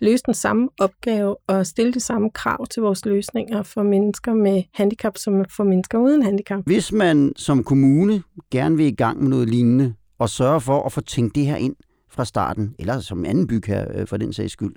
løse 0.00 0.22
den 0.26 0.34
samme 0.34 0.68
opgave 0.80 1.36
og 1.46 1.66
stille 1.66 1.92
de 1.92 2.00
samme 2.00 2.30
krav 2.30 2.66
til 2.66 2.82
vores 2.82 3.06
løsninger 3.06 3.62
for 3.62 3.82
mennesker 3.82 4.34
med 4.34 4.62
handicap, 4.74 5.18
som 5.18 5.44
for 5.56 5.64
mennesker 5.64 5.98
uden 5.98 6.22
handicap. 6.22 6.62
Hvis 6.66 6.92
man 6.92 7.32
som 7.36 7.64
kommune 7.64 8.22
gerne 8.50 8.76
vil 8.76 8.86
i 8.86 8.94
gang 8.94 9.20
med 9.20 9.28
noget 9.28 9.48
lignende, 9.48 9.94
og 10.18 10.30
sørge 10.30 10.60
for 10.60 10.82
at 10.82 10.92
få 10.92 11.00
tænkt 11.00 11.34
det 11.34 11.46
her 11.46 11.56
ind 11.56 11.76
fra 12.10 12.24
starten, 12.24 12.74
eller 12.78 13.00
som 13.00 13.24
anden 13.24 13.46
byg 13.46 13.62
her 13.66 13.86
øh, 13.94 14.06
for 14.06 14.16
den 14.16 14.32
sags 14.32 14.52
skyld, 14.52 14.74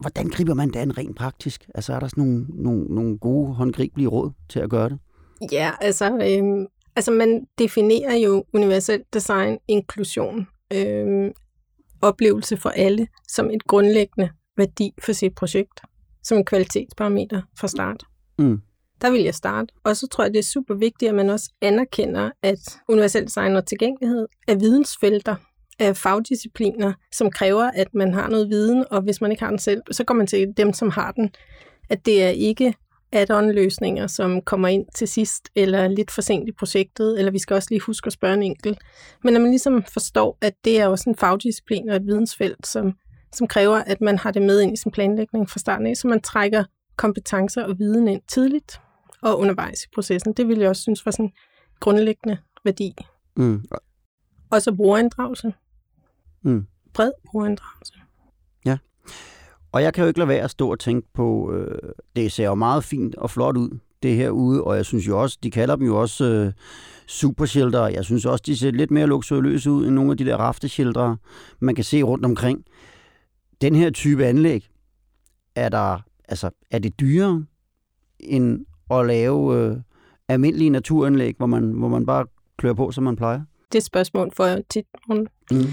hvordan 0.00 0.28
griber 0.28 0.54
man 0.54 0.68
det 0.68 0.76
an 0.76 0.98
rent 0.98 1.16
praktisk? 1.16 1.68
Altså 1.74 1.92
er 1.92 2.00
der 2.00 2.08
sådan 2.08 2.24
nogle, 2.24 2.46
nogle, 2.48 2.84
nogle 2.84 3.18
gode 3.18 3.54
håndgribelige 3.54 4.08
råd 4.08 4.30
til 4.48 4.60
at 4.60 4.70
gøre 4.70 4.88
det? 4.88 4.98
Ja, 5.52 5.70
altså, 5.80 6.18
øhm, 6.38 6.66
Altså 6.98 7.10
man 7.10 7.46
definerer 7.58 8.14
jo 8.16 8.44
universelt 8.52 9.14
design, 9.14 9.58
inklusion, 9.68 10.46
øh, 10.72 11.30
oplevelse 12.02 12.56
for 12.56 12.70
alle, 12.70 13.08
som 13.28 13.50
et 13.50 13.64
grundlæggende 13.64 14.30
værdi 14.56 14.92
for 15.02 15.12
sit 15.12 15.34
projekt, 15.34 15.80
som 16.22 16.38
en 16.38 16.44
kvalitetsparameter 16.44 17.42
fra 17.58 17.68
start. 17.68 18.04
Mm. 18.38 18.60
Der 19.00 19.10
vil 19.10 19.22
jeg 19.22 19.34
starte. 19.34 19.74
Og 19.84 19.96
så 19.96 20.06
tror 20.06 20.24
jeg, 20.24 20.32
det 20.32 20.38
er 20.38 20.42
super 20.42 20.74
vigtigt, 20.74 21.08
at 21.08 21.14
man 21.14 21.30
også 21.30 21.50
anerkender, 21.60 22.30
at 22.42 22.78
universel 22.88 23.24
design 23.24 23.56
og 23.56 23.66
tilgængelighed 23.66 24.26
er 24.48 24.54
vidensfelter, 24.54 25.34
af 25.78 25.96
fagdiscipliner, 25.96 26.92
som 27.12 27.30
kræver, 27.30 27.70
at 27.74 27.94
man 27.94 28.14
har 28.14 28.28
noget 28.28 28.48
viden, 28.48 28.84
og 28.90 29.02
hvis 29.02 29.20
man 29.20 29.30
ikke 29.30 29.42
har 29.42 29.50
den 29.50 29.58
selv, 29.58 29.82
så 29.90 30.04
går 30.04 30.14
man 30.14 30.26
til 30.26 30.52
dem, 30.56 30.72
som 30.72 30.90
har 30.90 31.12
den. 31.12 31.30
At 31.88 32.06
det 32.06 32.22
er 32.22 32.28
ikke 32.28 32.74
add-on-løsninger, 33.12 34.06
som 34.06 34.42
kommer 34.42 34.68
ind 34.68 34.86
til 34.94 35.08
sidst, 35.08 35.48
eller 35.54 35.88
lidt 35.88 36.10
for 36.10 36.22
sent 36.22 36.48
i 36.48 36.52
projektet, 36.52 37.18
eller 37.18 37.32
vi 37.32 37.38
skal 37.38 37.54
også 37.54 37.68
lige 37.70 37.80
huske 37.80 38.06
at 38.06 38.12
spørge 38.12 38.34
en 38.34 38.42
enkelt. 38.42 38.78
Men 39.24 39.36
at 39.36 39.40
man 39.40 39.50
ligesom 39.50 39.82
forstår, 39.82 40.38
at 40.40 40.54
det 40.64 40.80
er 40.80 40.86
også 40.86 41.10
en 41.10 41.16
fagdisciplin 41.16 41.88
og 41.88 41.96
et 41.96 42.06
vidensfelt, 42.06 42.66
som, 42.66 42.92
som 43.32 43.46
kræver, 43.46 43.76
at 43.76 44.00
man 44.00 44.18
har 44.18 44.30
det 44.30 44.42
med 44.42 44.60
ind 44.60 44.72
i 44.72 44.76
sin 44.76 44.92
planlægning 44.92 45.50
fra 45.50 45.58
starten 45.58 45.86
af, 45.86 45.96
så 45.96 46.08
man 46.08 46.20
trækker 46.20 46.64
kompetencer 46.96 47.64
og 47.64 47.78
viden 47.78 48.08
ind 48.08 48.22
tidligt 48.28 48.80
og 49.22 49.38
undervejs 49.38 49.84
i 49.84 49.88
processen. 49.94 50.32
Det 50.32 50.48
vil 50.48 50.58
jeg 50.58 50.68
også 50.68 50.82
synes 50.82 51.06
var 51.06 51.12
sådan 51.12 51.32
grundlæggende 51.80 52.38
værdi. 52.64 52.94
Mm. 53.36 53.64
Og 54.50 54.62
så 54.62 54.74
brugerinddragelse. 54.74 55.52
Mm. 56.42 56.66
Bred 56.94 57.12
brugerinddragelse. 57.26 57.94
Ja. 58.64 58.78
Og 59.72 59.82
jeg 59.82 59.94
kan 59.94 60.02
jo 60.02 60.08
ikke 60.08 60.18
lade 60.18 60.28
være 60.28 60.44
at 60.44 60.50
stå 60.50 60.70
og 60.70 60.78
tænke 60.78 61.08
på, 61.14 61.52
øh, 61.52 61.78
det 62.16 62.32
ser 62.32 62.44
jo 62.44 62.54
meget 62.54 62.84
fint 62.84 63.14
og 63.14 63.30
flot 63.30 63.56
ud, 63.56 63.78
det 64.02 64.16
her 64.16 64.30
ude, 64.30 64.64
og 64.64 64.76
jeg 64.76 64.84
synes 64.84 65.08
jo 65.08 65.22
også, 65.22 65.38
de 65.42 65.50
kalder 65.50 65.76
dem 65.76 65.86
jo 65.86 66.00
også 66.00 66.24
øh, 66.24 66.52
supershelter. 67.06 67.86
Jeg 67.86 68.04
synes 68.04 68.26
også, 68.26 68.42
de 68.46 68.56
ser 68.56 68.70
lidt 68.70 68.90
mere 68.90 69.06
luksuriøse 69.06 69.70
ud 69.70 69.86
end 69.86 69.94
nogle 69.94 70.10
af 70.10 70.16
de 70.16 70.24
der 70.24 70.36
rafteshelter, 70.36 71.16
man 71.60 71.74
kan 71.74 71.84
se 71.84 72.02
rundt 72.02 72.24
omkring. 72.24 72.64
Den 73.60 73.74
her 73.74 73.90
type 73.90 74.26
anlæg, 74.26 74.68
er 75.54 75.68
der, 75.68 75.98
altså, 76.28 76.50
er 76.70 76.78
det 76.78 77.00
dyrere 77.00 77.44
end 78.20 78.66
at 78.90 79.06
lave 79.06 79.56
øh, 79.56 79.76
almindelige 80.28 80.70
naturanlæg, 80.70 81.34
hvor 81.36 81.46
man, 81.46 81.72
hvor 81.72 81.88
man 81.88 82.06
bare 82.06 82.26
klør 82.56 82.72
på, 82.72 82.90
som 82.90 83.04
man 83.04 83.16
plejer? 83.16 83.40
Det 83.72 83.74
er 83.74 83.78
et 83.78 83.84
spørgsmål 83.84 84.30
for 84.36 84.56
tit. 84.70 84.84
Mm. 85.50 85.66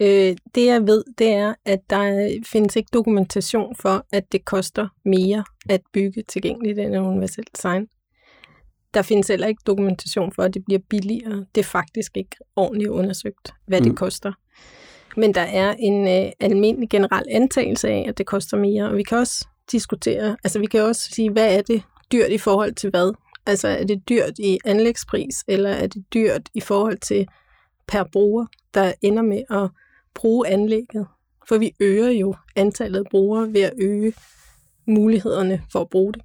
Øh, 0.00 0.36
det 0.54 0.66
jeg 0.66 0.86
ved, 0.86 1.04
det 1.18 1.28
er, 1.28 1.54
at 1.64 1.80
der 1.90 2.30
findes 2.46 2.76
ikke 2.76 2.88
dokumentation 2.92 3.76
for, 3.76 4.06
at 4.12 4.32
det 4.32 4.44
koster 4.44 4.88
mere 5.04 5.44
at 5.68 5.80
bygge 5.92 6.22
tilgængeligt 6.28 6.78
end 6.78 6.98
universelt 6.98 7.48
design. 7.56 7.88
Der 8.94 9.02
findes 9.02 9.28
heller 9.28 9.46
ikke 9.46 9.62
dokumentation 9.66 10.32
for, 10.32 10.42
at 10.42 10.54
det 10.54 10.64
bliver 10.64 10.80
billigere. 10.90 11.44
Det 11.54 11.60
er 11.60 11.64
faktisk 11.64 12.16
ikke 12.16 12.36
ordentligt 12.56 12.90
undersøgt, 12.90 13.54
hvad 13.66 13.80
mm. 13.80 13.86
det 13.86 13.96
koster. 13.96 14.32
Men 15.16 15.34
der 15.34 15.40
er 15.40 15.74
en 15.78 16.08
øh, 16.08 16.32
almindelig 16.40 16.88
generel 16.88 17.24
antagelse 17.30 17.88
af, 17.88 18.04
at 18.08 18.18
det 18.18 18.26
koster 18.26 18.56
mere. 18.56 18.88
Og 18.88 18.96
vi 18.96 19.02
kan 19.02 19.18
også 19.18 19.46
diskutere, 19.72 20.36
altså 20.44 20.58
vi 20.58 20.66
kan 20.66 20.82
også 20.82 21.10
sige, 21.10 21.30
hvad 21.30 21.56
er 21.56 21.62
det 21.62 21.82
dyrt 22.12 22.30
i 22.30 22.38
forhold 22.38 22.74
til 22.74 22.90
hvad? 22.90 23.14
Altså 23.46 23.68
er 23.68 23.84
det 23.84 24.08
dyrt 24.08 24.38
i 24.38 24.58
anlægspris, 24.64 25.44
eller 25.48 25.70
er 25.70 25.86
det 25.86 26.04
dyrt 26.14 26.48
i 26.54 26.60
forhold 26.60 26.98
til 26.98 27.28
per 27.88 28.04
bruger, 28.12 28.46
der 28.74 28.92
ender 29.02 29.22
med 29.22 29.42
at 29.50 29.70
bruge 30.18 30.48
anlægget? 30.48 31.06
For 31.48 31.58
vi 31.58 31.72
øger 31.80 32.10
jo 32.10 32.34
antallet 32.56 32.98
af 32.98 33.04
brugere 33.10 33.52
ved 33.52 33.60
at 33.60 33.72
øge 33.78 34.12
mulighederne 34.86 35.62
for 35.72 35.80
at 35.80 35.88
bruge 35.88 36.12
det. 36.12 36.22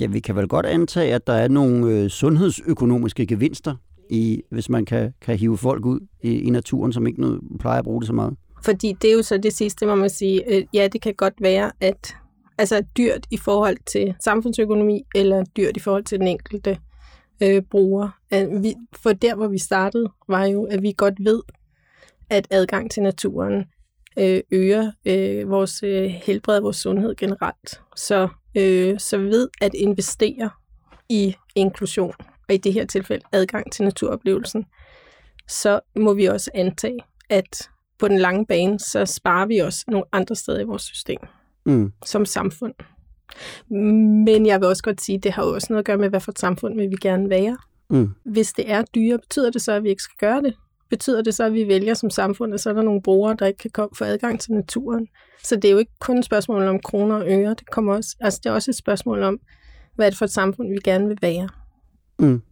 Ja, 0.00 0.06
vi 0.06 0.20
kan 0.20 0.36
vel 0.36 0.48
godt 0.48 0.66
antage, 0.66 1.14
at 1.14 1.26
der 1.26 1.32
er 1.32 1.48
nogle 1.48 1.92
øh, 1.92 2.10
sundhedsøkonomiske 2.10 3.26
gevinster, 3.26 3.74
i, 4.10 4.42
hvis 4.50 4.68
man 4.68 4.84
kan, 4.84 5.14
kan 5.20 5.36
hive 5.36 5.58
folk 5.58 5.86
ud 5.86 6.00
i, 6.22 6.40
i 6.40 6.50
naturen, 6.50 6.92
som 6.92 7.06
ikke 7.06 7.20
noget, 7.20 7.40
plejer 7.60 7.78
at 7.78 7.84
bruge 7.84 8.00
det 8.00 8.06
så 8.06 8.12
meget. 8.12 8.34
Fordi 8.64 8.96
det 9.02 9.10
er 9.10 9.14
jo 9.14 9.22
så 9.22 9.38
det 9.38 9.52
sidste, 9.52 9.86
hvor 9.86 9.94
man 9.94 10.10
sige, 10.10 10.54
øh, 10.54 10.64
ja, 10.74 10.88
det 10.92 11.02
kan 11.02 11.14
godt 11.14 11.34
være, 11.40 11.72
at 11.80 12.16
altså 12.58 12.84
dyrt 12.96 13.26
i 13.30 13.36
forhold 13.36 13.76
til 13.92 14.14
samfundsøkonomi, 14.24 15.02
eller 15.14 15.44
dyrt 15.44 15.76
i 15.76 15.80
forhold 15.80 16.04
til 16.04 16.18
den 16.18 16.28
enkelte 16.28 16.78
øh, 17.42 17.62
bruger. 17.62 18.08
At 18.30 18.48
vi, 18.62 18.74
for 18.92 19.12
der, 19.12 19.34
hvor 19.34 19.48
vi 19.48 19.58
startede, 19.58 20.10
var 20.28 20.44
jo, 20.44 20.64
at 20.64 20.82
vi 20.82 20.94
godt 20.96 21.14
ved, 21.20 21.42
at 22.30 22.46
adgang 22.50 22.90
til 22.90 23.02
naturen 23.02 23.64
øh, 24.18 24.40
øger 24.50 24.90
øh, 25.04 25.50
vores 25.50 25.82
øh, 25.82 26.04
helbred, 26.04 26.60
vores 26.60 26.76
sundhed 26.76 27.16
generelt. 27.16 27.80
Så, 27.96 28.28
øh, 28.56 28.98
så 28.98 29.18
ved 29.18 29.48
at 29.60 29.74
investere 29.74 30.50
i 31.08 31.34
inklusion, 31.54 32.14
og 32.48 32.54
i 32.54 32.58
det 32.58 32.72
her 32.72 32.86
tilfælde 32.86 33.24
adgang 33.32 33.72
til 33.72 33.84
naturoplevelsen, 33.84 34.66
så 35.48 35.80
må 35.96 36.14
vi 36.14 36.26
også 36.26 36.50
antage, 36.54 36.98
at 37.30 37.68
på 37.98 38.08
den 38.08 38.18
lange 38.18 38.46
bane, 38.46 38.78
så 38.78 39.06
sparer 39.06 39.46
vi 39.46 39.58
også 39.58 39.84
nogle 39.88 40.04
andre 40.12 40.36
steder 40.36 40.60
i 40.60 40.64
vores 40.64 40.82
system 40.82 41.18
Mm. 41.64 41.92
som 42.06 42.24
samfund. 42.26 42.74
Men 44.24 44.46
jeg 44.46 44.60
vil 44.60 44.68
også 44.68 44.82
godt 44.82 45.00
sige, 45.00 45.16
at 45.16 45.24
det 45.24 45.32
har 45.32 45.42
også 45.42 45.66
noget 45.70 45.78
at 45.78 45.84
gøre 45.84 45.98
med, 45.98 46.08
hvad 46.08 46.20
for 46.20 46.32
et 46.32 46.38
samfund 46.38 46.76
vil 46.76 46.90
vi 46.90 46.96
gerne 47.00 47.30
være. 47.30 47.56
Mm. 47.90 48.14
Hvis 48.24 48.52
det 48.52 48.70
er 48.70 48.82
dyre, 48.94 49.18
betyder 49.18 49.50
det 49.50 49.62
så, 49.62 49.72
at 49.72 49.82
vi 49.82 49.88
ikke 49.88 50.02
skal 50.02 50.16
gøre 50.28 50.42
det? 50.42 50.54
Betyder 50.90 51.22
det 51.22 51.34
så, 51.34 51.44
at 51.44 51.52
vi 51.52 51.68
vælger 51.68 51.94
som 51.94 52.10
samfund, 52.10 52.54
at 52.54 52.60
så 52.60 52.70
er 52.70 52.74
der 52.74 52.82
nogle 52.82 53.02
brugere, 53.02 53.36
der 53.38 53.46
ikke 53.46 53.58
kan 53.58 53.70
komme 53.70 53.90
få 53.94 54.04
adgang 54.04 54.40
til 54.40 54.52
naturen? 54.52 55.08
Så 55.44 55.56
det 55.56 55.64
er 55.64 55.72
jo 55.72 55.78
ikke 55.78 55.92
kun 56.00 56.18
et 56.18 56.24
spørgsmål 56.24 56.62
om 56.62 56.80
kroner 56.80 57.14
og 57.14 57.24
øre. 57.26 57.50
Det, 57.50 57.70
kommer 57.70 57.94
også, 57.94 58.16
altså 58.20 58.40
det 58.44 58.50
er 58.50 58.54
også 58.54 58.70
et 58.70 58.76
spørgsmål 58.76 59.22
om, 59.22 59.40
hvad 59.94 60.06
er 60.06 60.10
det 60.10 60.18
for 60.18 60.24
et 60.24 60.30
samfund, 60.30 60.68
vi 60.68 60.78
gerne 60.84 61.08
vil 61.08 61.18
være. 61.22 61.48
Mm. 62.18 62.42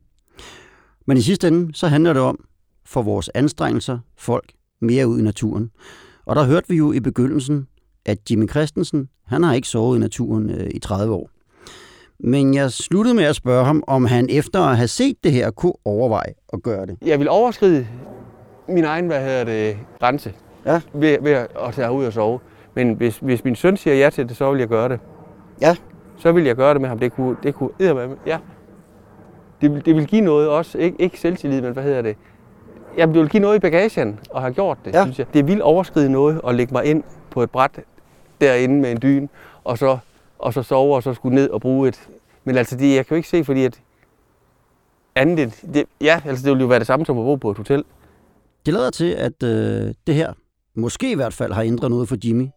Men 1.06 1.16
i 1.16 1.20
sidste 1.20 1.48
ende, 1.48 1.74
så 1.74 1.88
handler 1.88 2.12
det 2.12 2.22
om, 2.22 2.44
for 2.84 3.02
vores 3.02 3.30
anstrengelser, 3.34 3.98
folk 4.18 4.52
mere 4.80 5.08
ud 5.08 5.18
i 5.18 5.22
naturen. 5.22 5.70
Og 6.24 6.36
der 6.36 6.44
hørte 6.44 6.68
vi 6.68 6.76
jo 6.76 6.92
i 6.92 7.00
begyndelsen, 7.00 7.66
at 8.04 8.30
Jimmy 8.30 8.50
Christensen, 8.50 9.08
han 9.26 9.42
har 9.42 9.54
ikke 9.54 9.68
sovet 9.68 9.96
i 9.96 10.00
naturen 10.00 10.50
øh, 10.50 10.70
i 10.74 10.78
30 10.78 11.14
år. 11.14 11.30
Men 12.18 12.54
jeg 12.54 12.70
sluttede 12.70 13.14
med 13.14 13.24
at 13.24 13.36
spørge 13.36 13.64
ham, 13.64 13.82
om 13.86 14.04
han 14.04 14.26
efter 14.30 14.60
at 14.60 14.76
have 14.76 14.88
set 14.88 15.16
det 15.24 15.32
her, 15.32 15.50
kunne 15.50 15.72
overveje 15.84 16.32
at 16.52 16.62
gøre 16.62 16.86
det. 16.86 16.96
Jeg 17.04 17.18
vil 17.18 17.28
overskride 17.28 17.86
min 18.68 18.84
egen, 18.84 19.06
hvad 19.06 19.20
hedder 19.20 19.44
det, 19.44 19.76
grænse 20.00 20.32
Ja. 20.66 20.80
ved, 20.92 21.16
ved 21.20 21.32
at 21.32 21.48
tage 21.74 21.92
ud 21.92 22.04
og 22.04 22.12
sove. 22.12 22.38
Men 22.74 22.92
hvis, 22.94 23.18
hvis 23.18 23.44
min 23.44 23.56
søn 23.56 23.76
siger 23.76 23.94
ja 23.96 24.10
til 24.10 24.28
det, 24.28 24.36
så 24.36 24.50
vil 24.50 24.58
jeg 24.58 24.68
gøre 24.68 24.88
det. 24.88 25.00
Ja. 25.60 25.76
Så 26.16 26.32
vil 26.32 26.44
jeg 26.44 26.56
gøre 26.56 26.72
det 26.74 26.80
med 26.80 26.88
ham. 26.88 26.98
Det 26.98 27.12
kunne, 27.12 27.36
det 27.42 27.54
kunne 27.54 27.70
eddermame- 27.82 28.18
ja. 28.26 28.38
Det, 29.60 29.74
vil- 29.74 29.84
det 29.86 29.94
vil 29.96 30.06
give 30.06 30.20
noget 30.22 30.48
også. 30.48 30.78
Ikke, 30.78 31.00
ikke 31.00 31.20
selvtillid, 31.20 31.60
men 31.60 31.72
hvad 31.72 31.82
hedder 31.82 32.02
det? 32.02 32.16
Jamen, 32.98 33.14
det 33.14 33.22
vil 33.22 33.30
give 33.30 33.40
noget 33.40 33.56
i 33.56 33.58
bagagen 33.58 34.18
at 34.34 34.40
have 34.40 34.52
gjort 34.54 34.78
det, 34.84 34.94
Ja. 34.94 35.02
synes 35.02 35.18
jeg. 35.18 35.26
Det 35.34 35.48
vil 35.48 35.62
overskride 35.62 36.12
noget 36.12 36.40
at 36.48 36.54
lægge 36.54 36.72
mig 36.74 36.84
ind 36.84 37.02
på 37.30 37.42
et 37.42 37.50
bræt 37.50 37.70
derinde 38.40 38.74
med 38.80 38.90
en 38.90 38.98
dyn, 39.02 39.28
og 39.64 39.78
så, 39.78 39.98
og 40.38 40.54
så 40.54 40.62
sove, 40.62 40.96
og 40.96 41.02
så 41.02 41.14
skulle 41.14 41.34
ned 41.34 41.50
og 41.50 41.60
bruge 41.60 41.88
et... 41.88 42.08
Men 42.44 42.56
altså, 42.56 42.76
det, 42.76 42.94
jeg 42.94 43.06
kan 43.06 43.14
jo 43.14 43.16
ikke 43.16 43.28
se, 43.28 43.44
fordi 43.44 43.64
at 43.64 43.80
andet 45.14 45.42
end, 45.42 45.72
det, 45.74 45.84
ja, 46.00 46.20
altså 46.24 46.44
det 46.44 46.50
ville 46.50 46.62
jo 46.62 46.68
være 46.68 46.78
det 46.78 46.86
samme 46.86 47.06
som 47.06 47.18
at 47.18 47.24
bo 47.24 47.36
på 47.36 47.50
et 47.50 47.56
hotel. 47.56 47.84
Det 48.66 48.74
lader 48.74 48.90
til, 48.90 49.10
at 49.10 49.42
øh, 49.42 49.94
det 50.06 50.14
her 50.14 50.32
måske 50.74 51.10
i 51.10 51.14
hvert 51.14 51.32
fald 51.32 51.52
har 51.52 51.62
ændret 51.62 51.90
noget 51.90 52.08
for 52.08 52.16
Jimmy. 52.24 52.48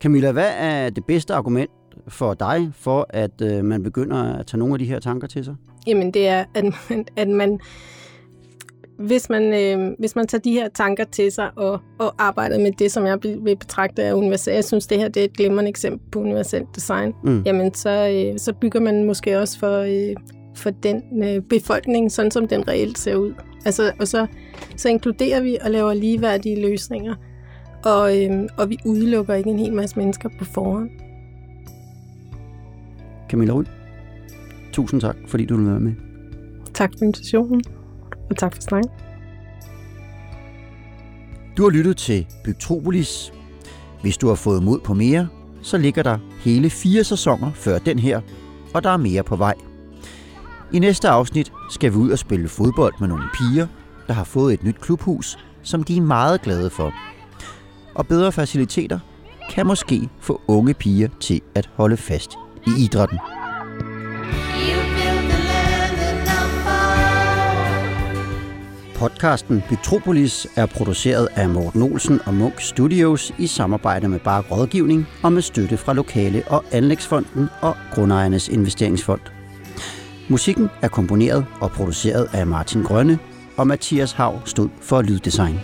Camilla, 0.00 0.32
hvad 0.32 0.52
er 0.56 0.90
det 0.90 1.04
bedste 1.06 1.34
argument 1.34 1.70
for 2.08 2.34
dig 2.34 2.70
for, 2.74 3.06
at 3.10 3.40
øh, 3.42 3.64
man 3.64 3.82
begynder 3.82 4.38
at 4.38 4.46
tage 4.46 4.58
nogle 4.58 4.74
af 4.74 4.78
de 4.78 4.84
her 4.84 4.98
tanker 4.98 5.28
til 5.28 5.44
sig? 5.44 5.56
Jamen 5.86 6.10
det 6.10 6.28
er, 6.28 6.44
at 6.54 6.64
man, 6.90 7.06
at 7.16 7.28
man 7.28 7.60
hvis 8.98 9.30
man, 9.30 9.42
øh, 9.42 9.94
hvis 9.98 10.16
man 10.16 10.26
tager 10.26 10.42
de 10.42 10.52
her 10.52 10.68
tanker 10.68 11.04
til 11.04 11.32
sig 11.32 11.50
og, 11.56 11.80
og 11.98 12.14
arbejder 12.18 12.58
med 12.58 12.72
det, 12.72 12.92
som 12.92 13.06
jeg 13.06 13.18
vil 13.22 13.56
betragte 13.56 14.02
af 14.02 14.12
universelt, 14.12 14.54
jeg 14.54 14.64
synes, 14.64 14.86
det 14.86 14.98
her 14.98 15.08
det 15.08 15.20
er 15.20 15.24
et 15.24 15.32
glimrende 15.36 15.68
eksempel 15.68 16.00
på 16.12 16.20
universelt 16.20 16.66
design, 16.74 17.14
Mm. 17.24 17.42
jamen 17.46 17.74
så, 17.74 17.90
øh, 18.08 18.38
så 18.38 18.52
bygger 18.52 18.80
man 18.80 19.04
måske 19.04 19.38
også 19.38 19.58
for, 19.58 19.78
øh, 19.78 20.14
for 20.54 20.70
den 20.70 21.24
øh, 21.24 21.42
befolkning, 21.42 22.12
sådan 22.12 22.30
som 22.30 22.48
den 22.48 22.68
reelt 22.68 22.98
ser 22.98 23.14
ud. 23.16 23.32
Altså, 23.64 23.92
og 24.00 24.08
så, 24.08 24.26
så 24.76 24.88
inkluderer 24.88 25.40
vi 25.40 25.58
og 25.64 25.70
laver 25.70 25.94
ligeværdige 25.94 26.62
løsninger, 26.62 27.14
og, 27.84 28.24
øh, 28.24 28.48
og 28.58 28.70
vi 28.70 28.78
udelukker 28.84 29.34
ikke 29.34 29.50
en 29.50 29.58
hel 29.58 29.72
masse 29.72 29.98
mennesker 29.98 30.28
på 30.38 30.44
forhånd. 30.44 30.90
Camilla 33.28 33.52
Ryd, 33.52 33.64
tusind 34.72 35.00
tak, 35.00 35.16
fordi 35.26 35.44
du 35.44 35.56
vil 35.56 35.66
være 35.66 35.80
med. 35.80 35.92
Tak 36.74 36.92
for 36.98 37.04
invitationen, 37.04 37.62
og 38.30 38.36
tak 38.38 38.54
for 38.54 38.62
snakken. 38.62 38.90
Du 41.56 41.62
har 41.62 41.70
lyttet 41.70 41.96
til 41.96 42.26
Bygtropolis. 42.44 43.32
Hvis 44.02 44.16
du 44.16 44.28
har 44.28 44.34
fået 44.34 44.62
mod 44.62 44.80
på 44.80 44.94
mere, 44.94 45.28
så 45.62 45.78
ligger 45.78 46.02
der 46.02 46.18
hele 46.40 46.70
fire 46.70 47.04
sæsoner 47.04 47.52
før 47.52 47.78
den 47.78 47.98
her, 47.98 48.20
og 48.74 48.84
der 48.84 48.90
er 48.90 48.96
mere 48.96 49.22
på 49.22 49.36
vej. 49.36 49.54
I 50.72 50.78
næste 50.78 51.08
afsnit 51.08 51.52
skal 51.70 51.92
vi 51.92 51.96
ud 51.96 52.10
og 52.10 52.18
spille 52.18 52.48
fodbold 52.48 52.94
med 53.00 53.08
nogle 53.08 53.24
piger, 53.34 53.66
der 54.06 54.12
har 54.12 54.24
fået 54.24 54.54
et 54.54 54.64
nyt 54.64 54.80
klubhus, 54.80 55.38
som 55.62 55.84
de 55.84 55.96
er 55.96 56.00
meget 56.00 56.42
glade 56.42 56.70
for. 56.70 56.94
Og 57.94 58.06
bedre 58.06 58.32
faciliteter 58.32 58.98
kan 59.50 59.66
måske 59.66 60.08
få 60.20 60.40
unge 60.48 60.74
piger 60.74 61.08
til 61.20 61.40
at 61.54 61.70
holde 61.74 61.96
fast 61.96 62.30
i 62.66 62.70
idrætten. 62.84 63.18
Podcasten 68.96 69.62
Metropolis 69.70 70.46
er 70.56 70.66
produceret 70.66 71.28
af 71.36 71.48
Morten 71.48 71.82
Olsen 71.82 72.20
og 72.26 72.34
Munk 72.34 72.60
Studios 72.60 73.32
i 73.38 73.46
samarbejde 73.46 74.08
med 74.08 74.18
Bark 74.18 74.50
Rådgivning 74.50 75.06
og 75.22 75.32
med 75.32 75.42
støtte 75.42 75.76
fra 75.76 75.94
Lokale- 75.94 76.48
og 76.48 76.64
Anlægsfonden 76.72 77.48
og 77.62 77.76
Grundejernes 77.94 78.48
Investeringsfond. 78.48 79.20
Musikken 80.28 80.68
er 80.82 80.88
komponeret 80.88 81.46
og 81.60 81.70
produceret 81.70 82.28
af 82.32 82.46
Martin 82.46 82.82
Grønne, 82.82 83.18
og 83.56 83.66
Mathias 83.66 84.12
Hav 84.12 84.40
stod 84.44 84.68
for 84.80 85.02
lyddesign. 85.02 85.60